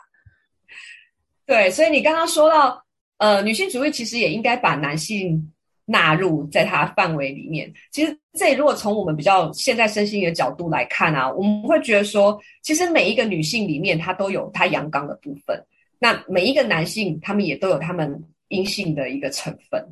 [1.46, 2.84] 对，所以你刚刚说到，
[3.18, 5.52] 呃，女性主义其实也应该把男性
[5.86, 7.72] 纳入在它范围里面。
[7.92, 15.66] 其实这如果从我们比较现在身心的角度来看啊，我们会觉得说，其实每一个女性里面她都有她阳刚的部分，
[15.98, 18.22] 那每一个男性他们也都有他们。
[18.50, 19.84] 阴性的一个成分，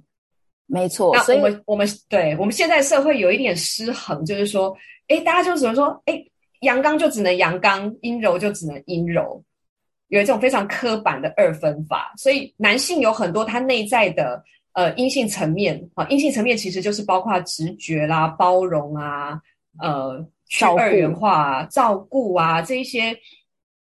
[0.68, 1.16] 没错。
[1.16, 4.76] 那我们我们对我们现在社会有一点失衡，就是说，
[5.08, 6.24] 哎，大家就只能说，哎，
[6.62, 9.44] 阳刚就只能阳刚，阴柔就只能阴柔，
[10.10, 12.14] 有一种非常刻板的二分法。
[12.18, 14.44] 所以男性有很多他内在的
[14.74, 19.40] 呃阴性层面啊，阴性层面其实就是包括直觉啦、包容啊、
[19.80, 23.18] 呃去二元化、照顾啊这一些。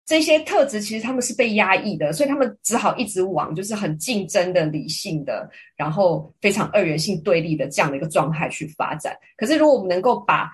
[0.07, 9.13] 这些特质其实他们是被压抑的，所以他们只好一直往就是很竞争的、理性的，然后非常二元性对立的这样的一个状态去发展。
[9.35, 10.49] 可是，如果我们能够把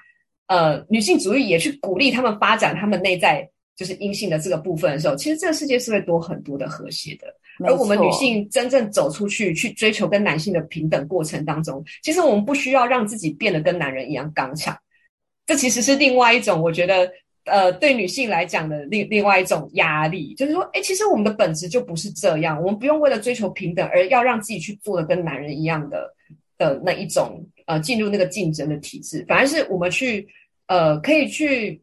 [0.48, 7.28] 呃女性主义也去鼓励他们发展他们内在就是阴性的这个部分的时候，其实这个世界是会多很多的和谐的。
[7.64, 14.76] 而我们女性真正走出去去追求跟男性的平等过程当中，其实我们不需要让自己变得跟男人一样刚强，
[15.46, 17.08] 这其实是另外一种我觉得。
[17.46, 26.14] 呃，对女性来讲的另另外一种压力，就是说，哎，其实我们的本质就不是这样，我们不用为了追求平等而要让自己去做的跟男人一样的
[26.58, 30.28] 的那一种呃进入那个竞争的体制，反而是我们去
[30.68, 31.82] 呃可以去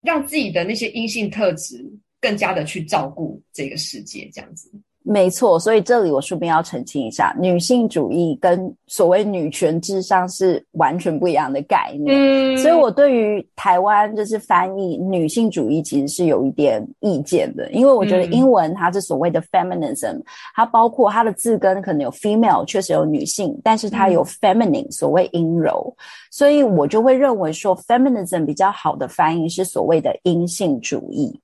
[0.00, 1.84] 让自己的那些阴性特质
[2.20, 4.70] 更加的去照顾这个世界，这样子。
[5.06, 12.16] 没错，所以这里我顺便要澄清一下，女性主义跟所谓女权至上是完全不一样的概念。
[12.16, 20.22] 嗯，所以我对于台湾就是翻译女性主义其实是有一点意见的，因为我觉得英文它是所谓的 feminism，
[20.54, 25.94] 它包括它的字根可能有 female，确实有女性，但是它有 feminine，所谓阴柔，
[26.30, 31.38] 所以我就会认为说 feminism 比较好的翻译是所谓的阴性主义。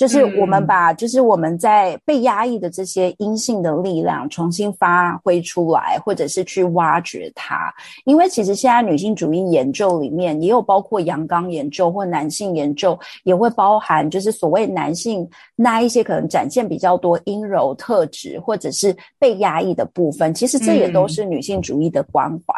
[0.00, 7.70] 就是我们把，就是我们在被压抑的这些阴性的力量重新发挥出来，或者是去挖掘它。
[8.06, 20.32] 因为其实现在女性主义研究里面也有包括阳刚研究或男性研究，也会包含就是所谓男性那一些可能展现比较多阴柔特质，或者是被压抑的部分。
[20.32, 22.54] 其实这也都是女性主义的关怀。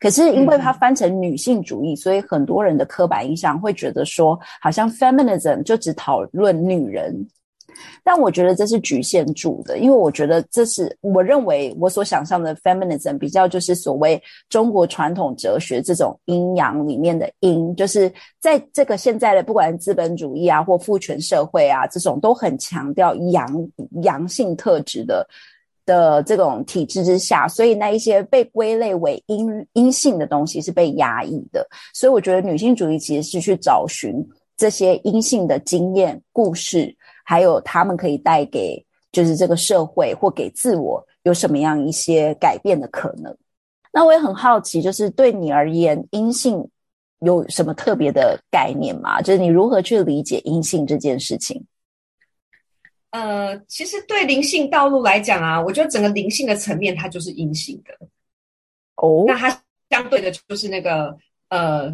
[0.00, 6.85] 可是因为它翻成女性主义，所以很多人的刻板印象会觉得说，好像 feminism 就只讨论女。
[6.86, 7.26] 人，
[8.02, 23.46] 但我觉得这是局限住的，因为我觉得这是我认为我所想象的 feminism 比较就是所谓中国传统哲学这种阴阳里面的阴，就是在这个现在的不管资本主义啊或父权社会啊这种都很强调阳
[24.02, 25.28] 阳性特质的
[25.84, 34.14] 的这种体制之下，所以那一些被归类为阴阴性的东西是被压抑的，所以我觉得女性主义其实是去找寻。
[34.56, 43.36] 这些阴性的经验、故事，还有他们可以带给就是这个社会或给自我有什么样一些改变的可能？
[43.92, 46.66] 那我也很好奇，就是对你而言，阴性
[47.20, 49.20] 有什么特别的概念吗？
[49.20, 51.62] 就是你如何去理解阴性这件事情？
[53.10, 58.06] 呃，其实对灵性道路来讲啊，我觉得整个灵性的层面它就是阴性的
[58.96, 59.24] 哦。
[59.26, 61.14] 那它相对的就是那个
[61.50, 61.92] 呃。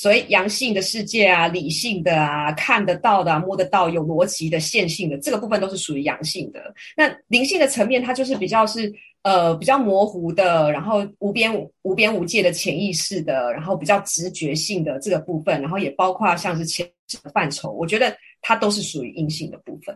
[0.00, 6.74] 所以阳性的世界啊，理性的啊，看得到的、摸得到、有逻辑的、线性的，这个部分都是属于阳性的。
[6.96, 8.90] 那灵性的层面，它就是比较是
[9.24, 19.94] 呃比较模糊的，然后无边无边无界的潜意识的，然后比较直觉性的这个部分，然后也包括像是前世的范畴，我觉得它都是属于阴性的部分。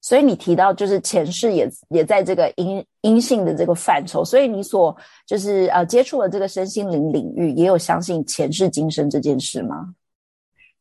[0.00, 9.94] 所以你提到就是前世也也在这个阴阴性的这个范畴，所以你所就是呃接触了这个身心灵领域，也有相信前世今生这件事吗？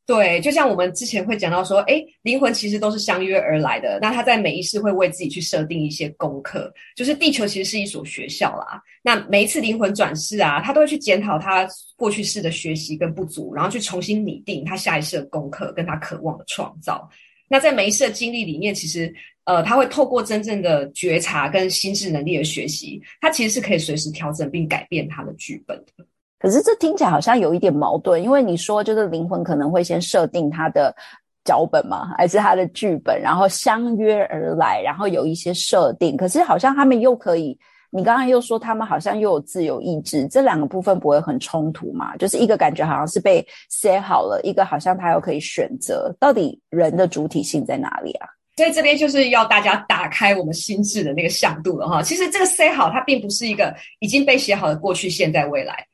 [0.05, 3.99] 对，就像我们之前会讲到说，哎，灵魂其实都是相约而来的。
[4.01, 8.81] 那他在每一世会为自己去设定一些功课，就是地球其实是一所学校啦。
[9.03, 17.07] 那每一次灵魂转世啊，他都会去检讨他过去世的学习跟不足，然后去重新拟定他下一世的功课跟他渴望的创造。
[17.49, 26.05] 那在每一次的经历里面，其实，呃，他会透过真正的觉察跟心智能力的学习，他其实是可以随时调整并改变他的剧本的。
[26.39, 30.95] 可是这听起来好像有一点矛盾，因为你说就是灵魂可能会先设定他的
[31.43, 37.57] 脚本嘛，还是他的剧本，然后相约而来，然后有一些设定，可是好像他们又可以。
[37.91, 42.15] 你刚刚又说他们好像又有自由意志，这两个部分不会很冲突吗？
[42.17, 48.27] 就是一个感觉好像是被塞好了，一个好像他又可以选择，到底人的主体性在哪里啊？
[48.57, 52.01] 所以这边就是要大家打开我们心智的那个向度了哈。
[52.01, 55.87] 其实这个塞好，它并不是一个已经被写好的过去、现在、未来，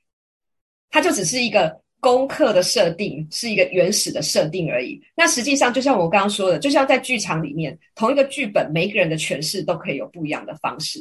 [0.89, 4.99] 它就只是一个功课的设定，是一个原始的设定而已。
[5.15, 10.99] 那实际上就像我刚刚说的，就像在剧场里面，同一个剧本，每一个人的诠释都可以有不一样的方式。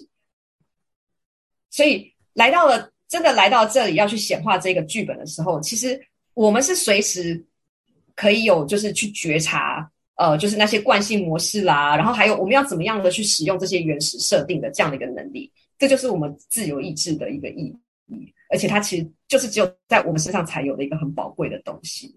[1.75, 6.01] 所以来到了真的来到这里要去显化这个剧本的时候，其实
[6.33, 7.45] 我们是随时
[8.15, 22.17] 可以有就是去觉察，呃，就是那些惯性模式啦，然后还有我们要怎么样的去使用这些原始设定的这样的一个能力，这就是我们自由意志的一个意义，而且它其实就是只有在我们身上才有的一个很宝贵的东西。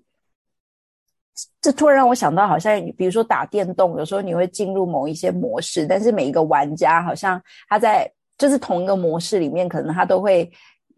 [1.62, 10.50] 这突然让我想到，好像比如说打电动，有时候你会进入某一些模式，但是每一个玩家好像他在就是同一个模式里面，可能他都会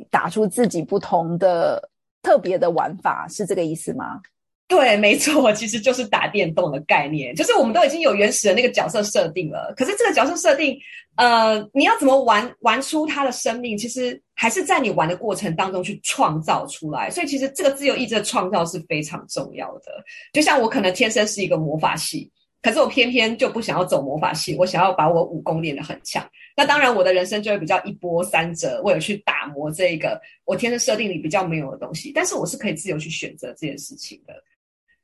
[0.10, 1.90] 打出自己不同的
[2.22, 4.20] 特别的玩法，是这个意思吗？
[4.68, 10.78] 对，没错，其实就是打电动的概念，就是我们都已经有原始的那个角色设定了，可是这个角色设定，
[11.16, 19.86] 呃，你要怎么玩玩出他的生命，其实还是在你玩的过程当中去创造出来，所以其实这个自由意志的创造是非常重要的。
[20.34, 22.32] 就像我可能天生是一个魔法系，
[22.62, 26.24] 可是我偏偏就不想要走魔法系，我想要把我武功练得很强，
[26.60, 34.34] 那当然我的人生就会比较一波三折，为了去打磨这一个我天生设定里比较没有的东西，但是我是可以自由去选择这件事情的。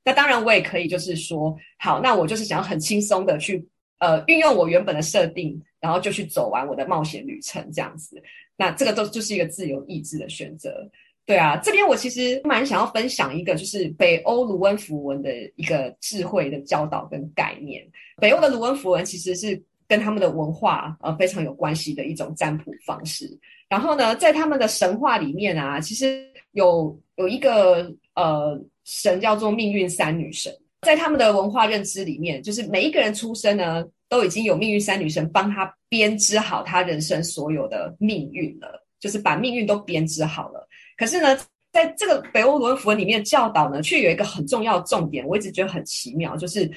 [0.03, 3.66] 那当然，我也可以，就是说，好，那我就是想要很轻松的去，
[3.99, 8.22] 呃，运用我原本的设定，然后就去走完我的冒险旅程，这样子。
[8.58, 10.91] 那这个都就是一个自由意志的选择，
[11.26, 11.56] 对啊。
[11.64, 17.82] 这边我其实蛮想要分享一个，就是北欧卢恩符文的一个智慧的教导跟概念。
[18.18, 23.25] 北欧的卢恩符文其实是跟他们的文化呃非常有关系的一种占卜方式。
[23.69, 28.59] 然后呢，在他们的神话里面啊，其实有有一个呃。
[28.88, 40.67] 神叫做命运三女神，在他们的文化认知里面，就是每一个人出生呢，都已经有命运三女神帮他编织好他人生所有的命运了，就是把命运都编织好了。
[40.97, 41.36] 可是呢，
[41.73, 46.71] 在这个北欧伦符文里面教导呢，却有一个很重要的重点，我一直觉得很奇妙，就是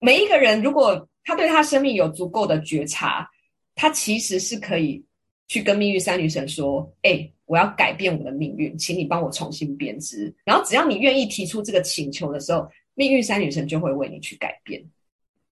[0.00, 3.28] 每一个人如果他对他生命有足够的觉察，
[3.74, 5.04] 他其实是可以
[5.48, 10.34] 去跟命运三女神说：“哎。”我要改变我的命运，请你帮我重新编织。
[10.46, 14.82] 然后，只要你愿意提出这个请求的时候，命运三女神就会为你去改变。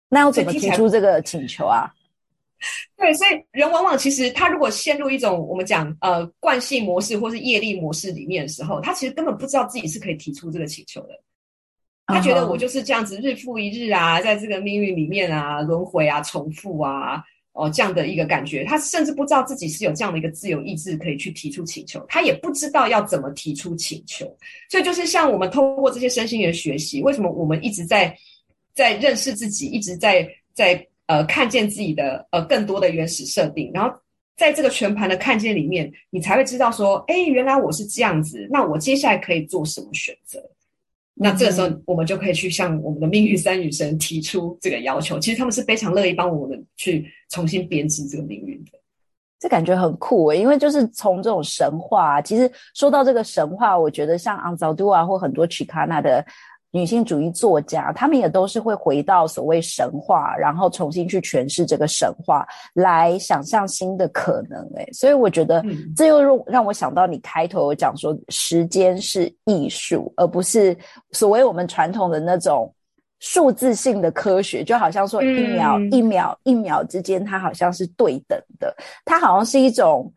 [0.10, 1.90] 那要怎么提出这个请求啊？
[2.98, 11.18] 对，所以人往往其实他如果陷入一种我们讲呃惯性模式或是业力模式里面的时候，他其实根本不知道自己是可以提出这个请求的。
[12.08, 17.24] 他觉得我就是这样子日复一日啊，在这个命运里面啊轮回啊重复啊。
[17.60, 24.28] 哦，这样的一个感觉，他甚至不知道自己是有这样的一个自由意志可以去提出请求，他也不知道要怎么提出请求。
[24.70, 28.16] 所以，就是像我们通过这些身心的学习，为什么我们一直在
[28.76, 33.92] 在认识自己，一直在在呃看见自己的呃更多的原始设定，然后
[34.36, 40.40] 在这个全盘的看见里面，你才会知道说，哎，原来我是这样子，那我接下来可以做什么选择？
[41.20, 45.20] 那这个时候，我们就可以去向我们的命运三女神提出这个要求。
[45.20, 48.72] 其实他们是非常乐意帮我们去重新编织这个命运的。
[49.40, 56.26] 这感觉很酷诶，因为就是从这种神话，其实说到这个神话，我觉得像昂早都啊，或很多曲卡纳的。
[56.72, 64.60] 女性主义作家，他们也都是会回到所谓神话，然后重新去诠释这个神话，来想象新的可能。
[64.76, 65.64] 哎，所以我觉得
[65.96, 70.78] 这又让让我想到你开头讲说，时间是艺术，而不是
[71.12, 72.72] 所谓我们传统的那种
[73.20, 80.14] 数字性的科学，就好像说一秒一秒一秒之间，它好像是对等的，它好像是一种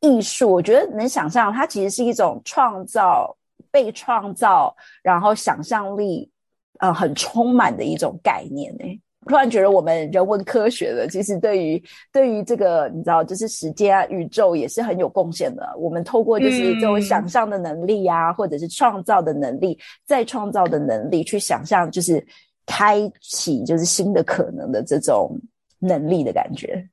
[0.00, 0.50] 艺术。
[0.50, 3.34] 我觉得能想象，它其实是一种创造。
[3.74, 4.72] 被创造，
[5.02, 6.30] 然后想象力，
[6.78, 8.84] 呃，很充满的一种概念呢。
[9.26, 15.74] 突然觉得我们人文科学的，其实对于对于这个，你知道，就是时间啊、宇宙也是很有贡献的。
[15.76, 22.24] 我们透过就是这种想象的能力啊，或者是创造的能力，再创造的能力，去想象，就是
[22.64, 25.36] 开启就是新的可能的这种
[25.80, 26.88] 能力的感觉。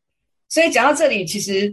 [0.50, 1.72] 所以讲到这里，其实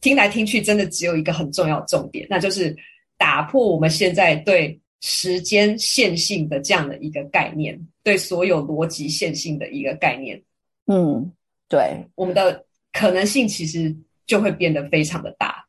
[0.00, 2.74] 听来听去，真的只有一个很重要的重点，那就是。
[3.18, 10.40] 打破我们现在对时间线性的这样的一个概念，对所有逻辑线性的一个概念，
[10.86, 11.30] 嗯，
[11.68, 13.94] 对，我们的可能性其实
[14.26, 15.62] 就会变得非常的大。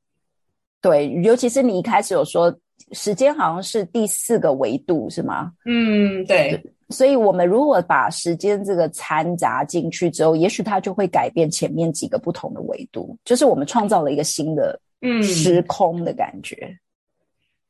[0.82, 2.58] 对，尤其是你一开始有说
[2.94, 5.52] 时间好像是第四个维度，是吗？
[5.66, 6.62] 嗯，对。
[6.92, 16.76] 所以，我们如果把时间这个掺杂进去之后，也许它就会改变前面几个不同的维度，就是我们创造了一个新的嗯时空的感觉。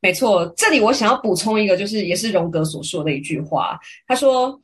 [0.02, 3.78] 没错，这里我想要补充一个，就是也是荣格所说的一句话。
[4.08, 4.58] 他说：“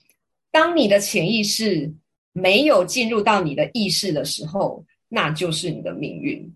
[0.50, 1.92] 当你的潜意识
[2.32, 6.50] 没有进入到你的意识的时候，那就是你的命运。”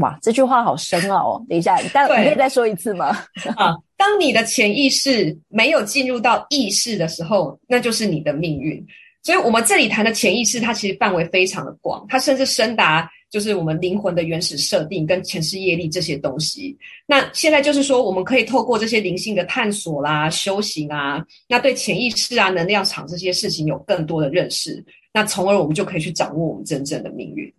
[0.00, 1.46] 哇，这句话好深奥哦！
[1.48, 3.08] 等一下，但你可以再说一次吗？
[3.56, 8.82] 啊，当你的潜意识没有进入到意识的时候，那就是你的命运。
[9.22, 13.10] 所以，我们这里谈的潜意识，它其实范围非常的广，它甚至深达。
[13.30, 16.76] 就是我们灵魂的原始设定跟前世业力这些东西。
[17.06, 27.52] 那现在就是说，我们可以透过这些灵性的探索啦、修行啊，那对潜意识啊、能量场这些事情有更多的认识，那从而我们就可以去掌握我们真正的命运。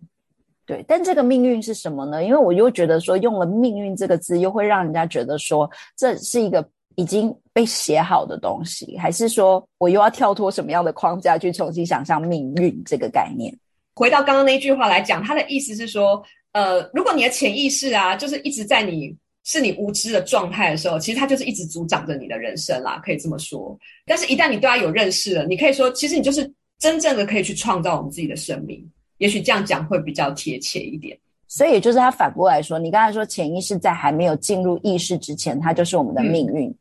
[0.66, 2.22] 对，但这个命运是什么呢？
[2.22, 6.66] 因为我又觉得说，用了“命运”这个字，又会让人家觉得说这是一个
[6.96, 13.56] 已经被写好的东西，还是说我又要跳脱什么样的框架去重新想象命运这个概念？
[13.98, 16.22] 回到刚刚那句话来讲，他的意思是说，
[16.52, 23.76] 呃，如果你的潜意识啊，就是一直在你是你无知的状态的时候，其实它就是一直阻挡着你的人生啦，可以这么说。
[24.06, 28.88] 但是，一旦你对它有认识了，你可以说，其实你就是真正的可以去创造我们自己的生命。
[29.16, 31.18] 也许这样讲会比较贴切一点。
[31.48, 36.72] 所以，就是他反过来说，你刚才说潜意识在还没有进入意识之前，它就是我们的命运。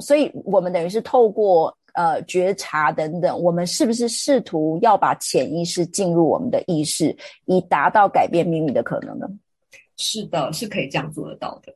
[0.00, 1.74] 所以，我们等于是透过。
[1.96, 7.16] 呃，觉察等等，我们是不是试图要把潜意识进入我们的意识，
[7.46, 9.26] 以达到改变命运的可能呢？
[9.96, 11.74] 是的，是可以这样做得到的。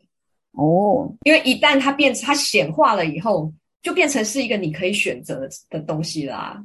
[0.52, 3.50] 哦，因为一旦它变成它显化了以后，
[3.82, 6.62] 就变成是一个你可以选择的东西啦。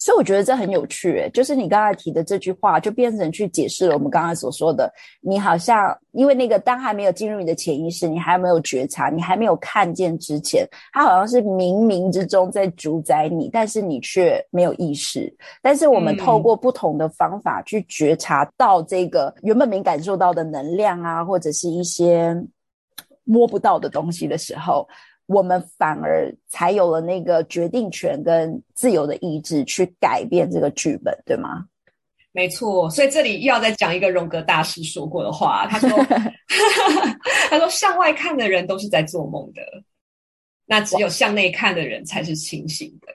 [0.00, 4.90] 所以我觉得这很有趣，就是你刚才提的这句话，就变成去解释了我们刚才所说的。
[5.20, 15.30] 你好像因为那个当还没有进入你的潜意识，你还没有觉察，你还没有看见之前，它好像是冥冥之中在主宰你，但是你却没有意识。
[15.60, 22.34] 但是我们透过不同的方法去觉察到这个原本没感受到的能量啊，或者是一些
[23.24, 24.88] 摸不到的东西的时候。
[25.32, 31.66] 我们反而才有了那个决定权跟自由的意志去改变这个剧本，对吗？
[32.32, 35.88] 没错，所以这里又要再讲一个荣格大师说过的话，他说
[37.48, 39.62] ：“他说向外看的人都是在做梦的，
[40.66, 43.08] 那只有向内看的人才是清醒的。”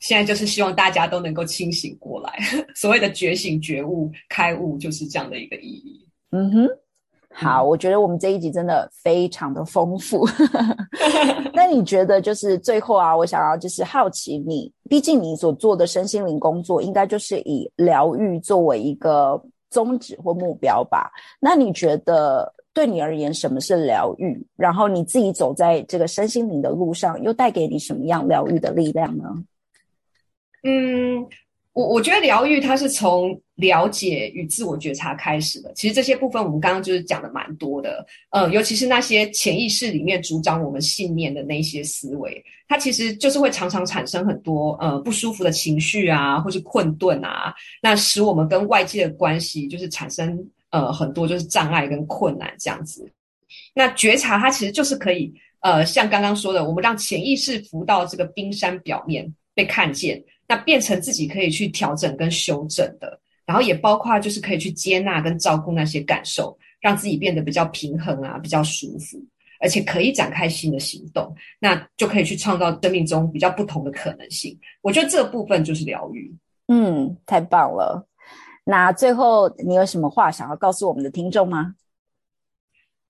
[0.00, 2.38] 现在就是希望大家都能够清醒过来，
[2.74, 6.08] 所谓的觉醒、觉悟、开悟，就是这样的一个意义。
[6.30, 6.66] 嗯哼。
[7.32, 10.26] 好，我觉得我们这一集真的非常的丰富。
[11.54, 21.10] 那你觉得就是最后啊，我想要就是好奇你，毕竟你所做的身心灵工作，应该就是以疗愈作为一个宗旨或目标吧？
[21.38, 24.44] 那你觉得对你而言，什么是疗愈？
[24.56, 29.24] 然后你自己走在这个身心灵的路上，又带给你什么样疗愈的力量呢？
[30.64, 31.26] 嗯。
[31.72, 35.72] 我我觉得疗愈它是从了解与自我觉察开始的。
[35.72, 53.08] 其实这些部分我们刚刚就是讲的蛮多的，呃，尤其是那些潜意识里面主张我们信念的那些思维，它其实就是会常常产生很多呃不舒服的情绪啊，或是困顿啊，那使我们跟外界的关系就是产生呃很多就是障碍跟困难这样子。
[53.74, 60.20] 那觉察它其实就是可以呃像刚刚说的，我们让潜意识浮到这个冰山表面被看见。
[60.50, 69.16] 那变成自己可以去调整跟修正的，然后也包括就是可以去接纳跟照顾那些感受，让自己变得比较平衡啊，比较舒服，
[69.60, 74.58] 而且可以展开新的行动，那就可以去创造生命中比较不同的可能性。
[74.82, 76.34] 我觉得这部分就是疗愈。
[76.66, 78.04] 嗯，太棒了。
[78.64, 81.76] 那最后你有什么话想要告诉我们的听众吗？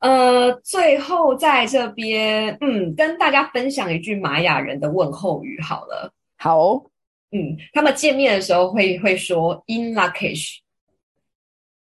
[0.00, 6.12] 呃，最后在这边，嗯，跟大家分享一句玛雅人的问候语好了。
[6.36, 6.89] 好。
[7.32, 10.58] 嗯，他们见面的时候会会说 “in luckish”，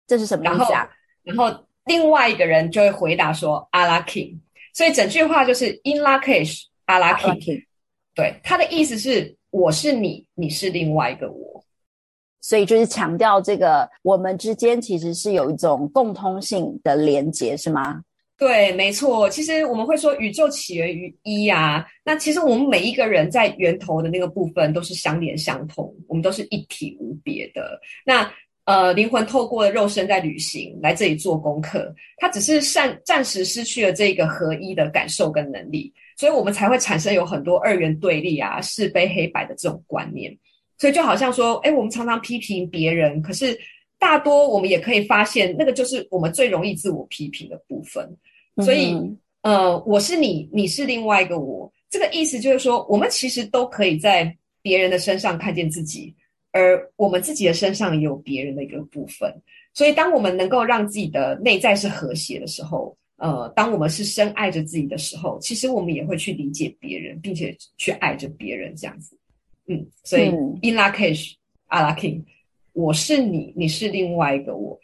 [0.08, 0.90] 这是什么意思啊？
[1.24, 4.38] 然后另外一个人就会回答说 “a lucky”，
[4.74, 7.66] 所以整句话就是 “in luckish”，“a lucky”。
[8.16, 11.64] 对，他的意思是我是你，你是另外一个我，
[12.40, 18.04] 所以就是强调这个我们之间其实是有一种共通性的连接，是吗？
[18.44, 19.30] 对，没错。
[19.30, 27.80] 其实我们会说宇宙起源于一啊，那其实我们每一个人在源头的那个部分都是相连相通，我们都是一体无别的。
[28.06, 28.30] 那
[28.66, 40.38] 呃，灵魂透过肉身在旅行，来这里做功课，它只是暂暂时失去了这个合一的感受跟能力，所以我们才会产生有很多二元对立啊、是非黑白的这种观念。
[40.78, 43.58] 所以就好像说，哎，我们常常批评别人，可是。
[44.00, 48.06] 大多我们也可以发现，那个就是我们最容易自我批评的部分。
[48.58, 48.96] 所以，
[49.42, 51.72] 呃，我是你，你是另外一个我。
[51.90, 56.14] 这个意思就是说，我们其实都可以在别人的身上看见自己，
[56.52, 59.34] 而我们自己的身上也有别人的一个部分。
[59.74, 69.18] 所以，当我们能够让自己的内在是和谐的时候，呃，当我们是深爱着自己的时候，其实我们也会去理解别人，并且去爱着别人这样子。
[69.68, 72.24] 嗯，所以 In king。
[72.74, 74.80] 我是你，你是另外一个我。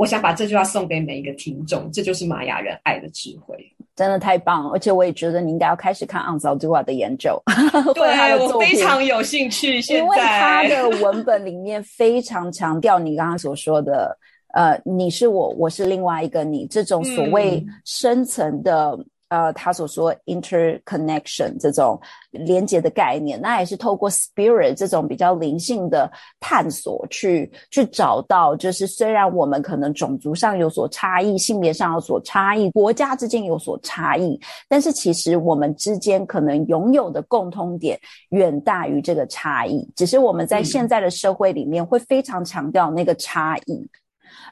[0.00, 3.56] 我想把这句话送给每一个听众，这就是玛雅人爱的智慧，
[3.94, 4.70] 真的太棒了。
[4.70, 7.40] 而且我也觉得你应该要开始看昂早之瓦的研究，
[7.94, 9.80] 对我非常有兴趣。
[9.94, 14.16] 因为他的文本里面非常强调你刚刚所说的，
[14.54, 18.98] 呃，你是我，我是另外一个你，这种所谓深层的。
[19.32, 21.98] 呃，他所说 interconnection 这种
[22.32, 37.98] 连接的概念，那也是透过 spirit 这种比较灵性的探索，去去找到，就是虽然我们可能种族上有所差异，性别上有所差异，国家之间有所差异，但是其实我们之间可能拥有的共通点
[38.32, 43.88] 远大于这个差异，只是我们在现在的社会里面会非常强调那个差异，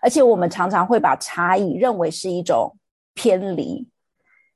[0.00, 2.74] 而且我们常常会把差异认为是一种
[3.12, 3.86] 偏离。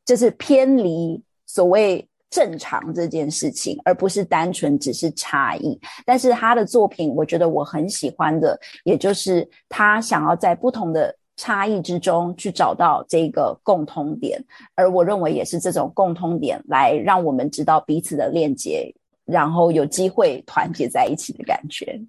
[0.05, 5.78] 就是偏离所谓正常这件事情，而不是单纯只是差异。
[6.05, 14.42] 但是他的作品，我觉得我很喜欢的，也就是他想要在不同的差异之中去找到这个共通点，
[14.74, 18.92] 而我认为也是这种共通点来让我们知道彼此的链接，
[19.24, 22.00] 然后有机会团结在一起的感觉。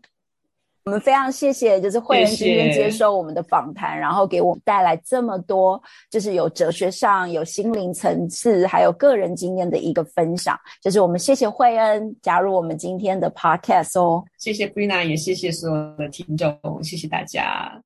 [0.87, 5.81] 我们非常谢谢，就是慧仁今天接受我们的访谈，然后给我们带来这么多，
[6.11, 10.55] 就是有哲学上、有心灵层次，还有个人经验的一个分享。
[10.83, 17.81] 就是我们谢谢慧恩加入我们今天的 podcast 哦，谢谢 Brina，也谢谢所有的听众，谢谢大家。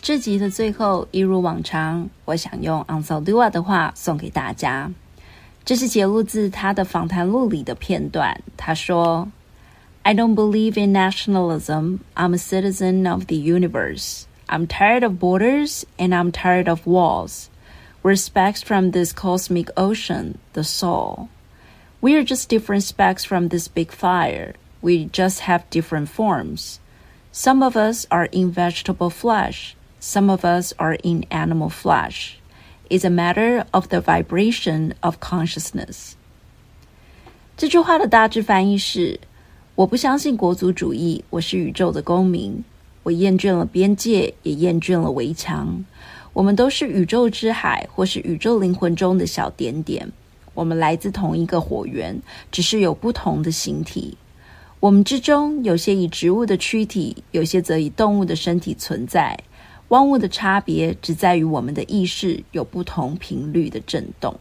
[0.00, 4.88] 这集的最后，一如往常，我想用 a n s a l u a 的话送给大家。
[5.65, 8.41] 这是节录自他的访谈录里的片段。
[8.55, 9.31] 他说：“
[10.03, 11.99] I don't believe in nationalism.
[12.15, 14.23] I'm a citizen of the universe.
[14.47, 17.49] I'm tired of borders and I'm tired of walls.
[18.01, 21.27] We're specks from this cosmic ocean, the soul.
[21.99, 24.53] We are just different specks from this big fire.
[24.81, 26.79] We just have different forms.
[27.33, 29.75] Some of us are in vegetable flesh.
[29.99, 32.39] Some of us are in animal flesh.”
[32.92, 36.12] Is a matter of the vibration of consciousness。
[37.56, 39.18] 这句话的大致翻译是：
[39.74, 42.62] 我不相信国族主义，我是宇宙的公民。
[43.02, 45.82] 我厌倦了边界，也厌倦了围墙。
[46.34, 50.12] 我们都是宇宙之海，或是宇宙灵魂中的小点点。
[50.52, 52.20] 我们来自同一个火源，
[52.50, 54.18] 只是有不同的形体。
[54.80, 59.38] 我们之中有些以植物的躯体，有些则以动物的身体存在。
[59.92, 64.34] 万物的差别只在于我们的意识有不同频率的震动。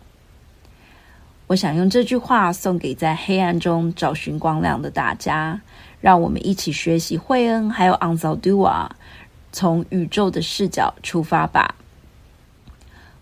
[1.47, 5.59] 我想用这句话送给在黑暗中找寻光亮的大家，
[5.99, 8.91] 让我们一起学习惠恩还有 Anzaldua，
[9.51, 11.75] 从宇宙的视角出发吧。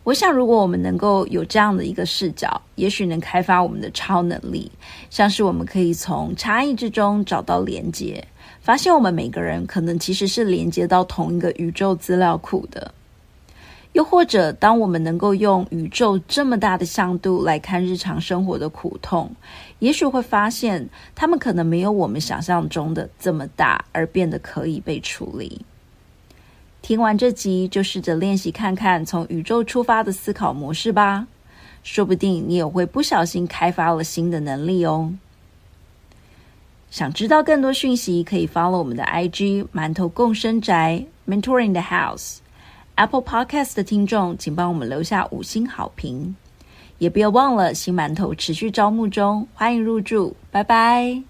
[0.03, 4.71] 我想，如果我们能够有这样的一个视角，也许能开发我们的超能力，
[5.09, 8.27] 像是我们可以从差异之中找到连接。
[8.61, 12.93] 发现我们每个人可能其实是连接到同一个宇宙资料库的，
[13.93, 19.33] 又或者当我们能够用宇宙这么大的向度来看日常生活的苦痛，
[19.79, 25.65] 也许会发现他们可能没有我们想象中的这么大，而变得可以被处理。
[26.81, 31.27] 听完这集，就试着练习看看从宇宙出发的思考模式吧，
[31.81, 35.13] 说不定你也会不小心开发了新的能力哦。
[36.89, 42.37] 想知道更多讯息，可以 follow 我们的 IG“ 馒头共生宅 ”（Mentoring the House）。
[42.95, 46.35] Apple Podcast 的听众，请帮我们留下五星好评。
[46.97, 51.23] 也不要忘了，新馒头持续招募中，欢迎入住，拜拜。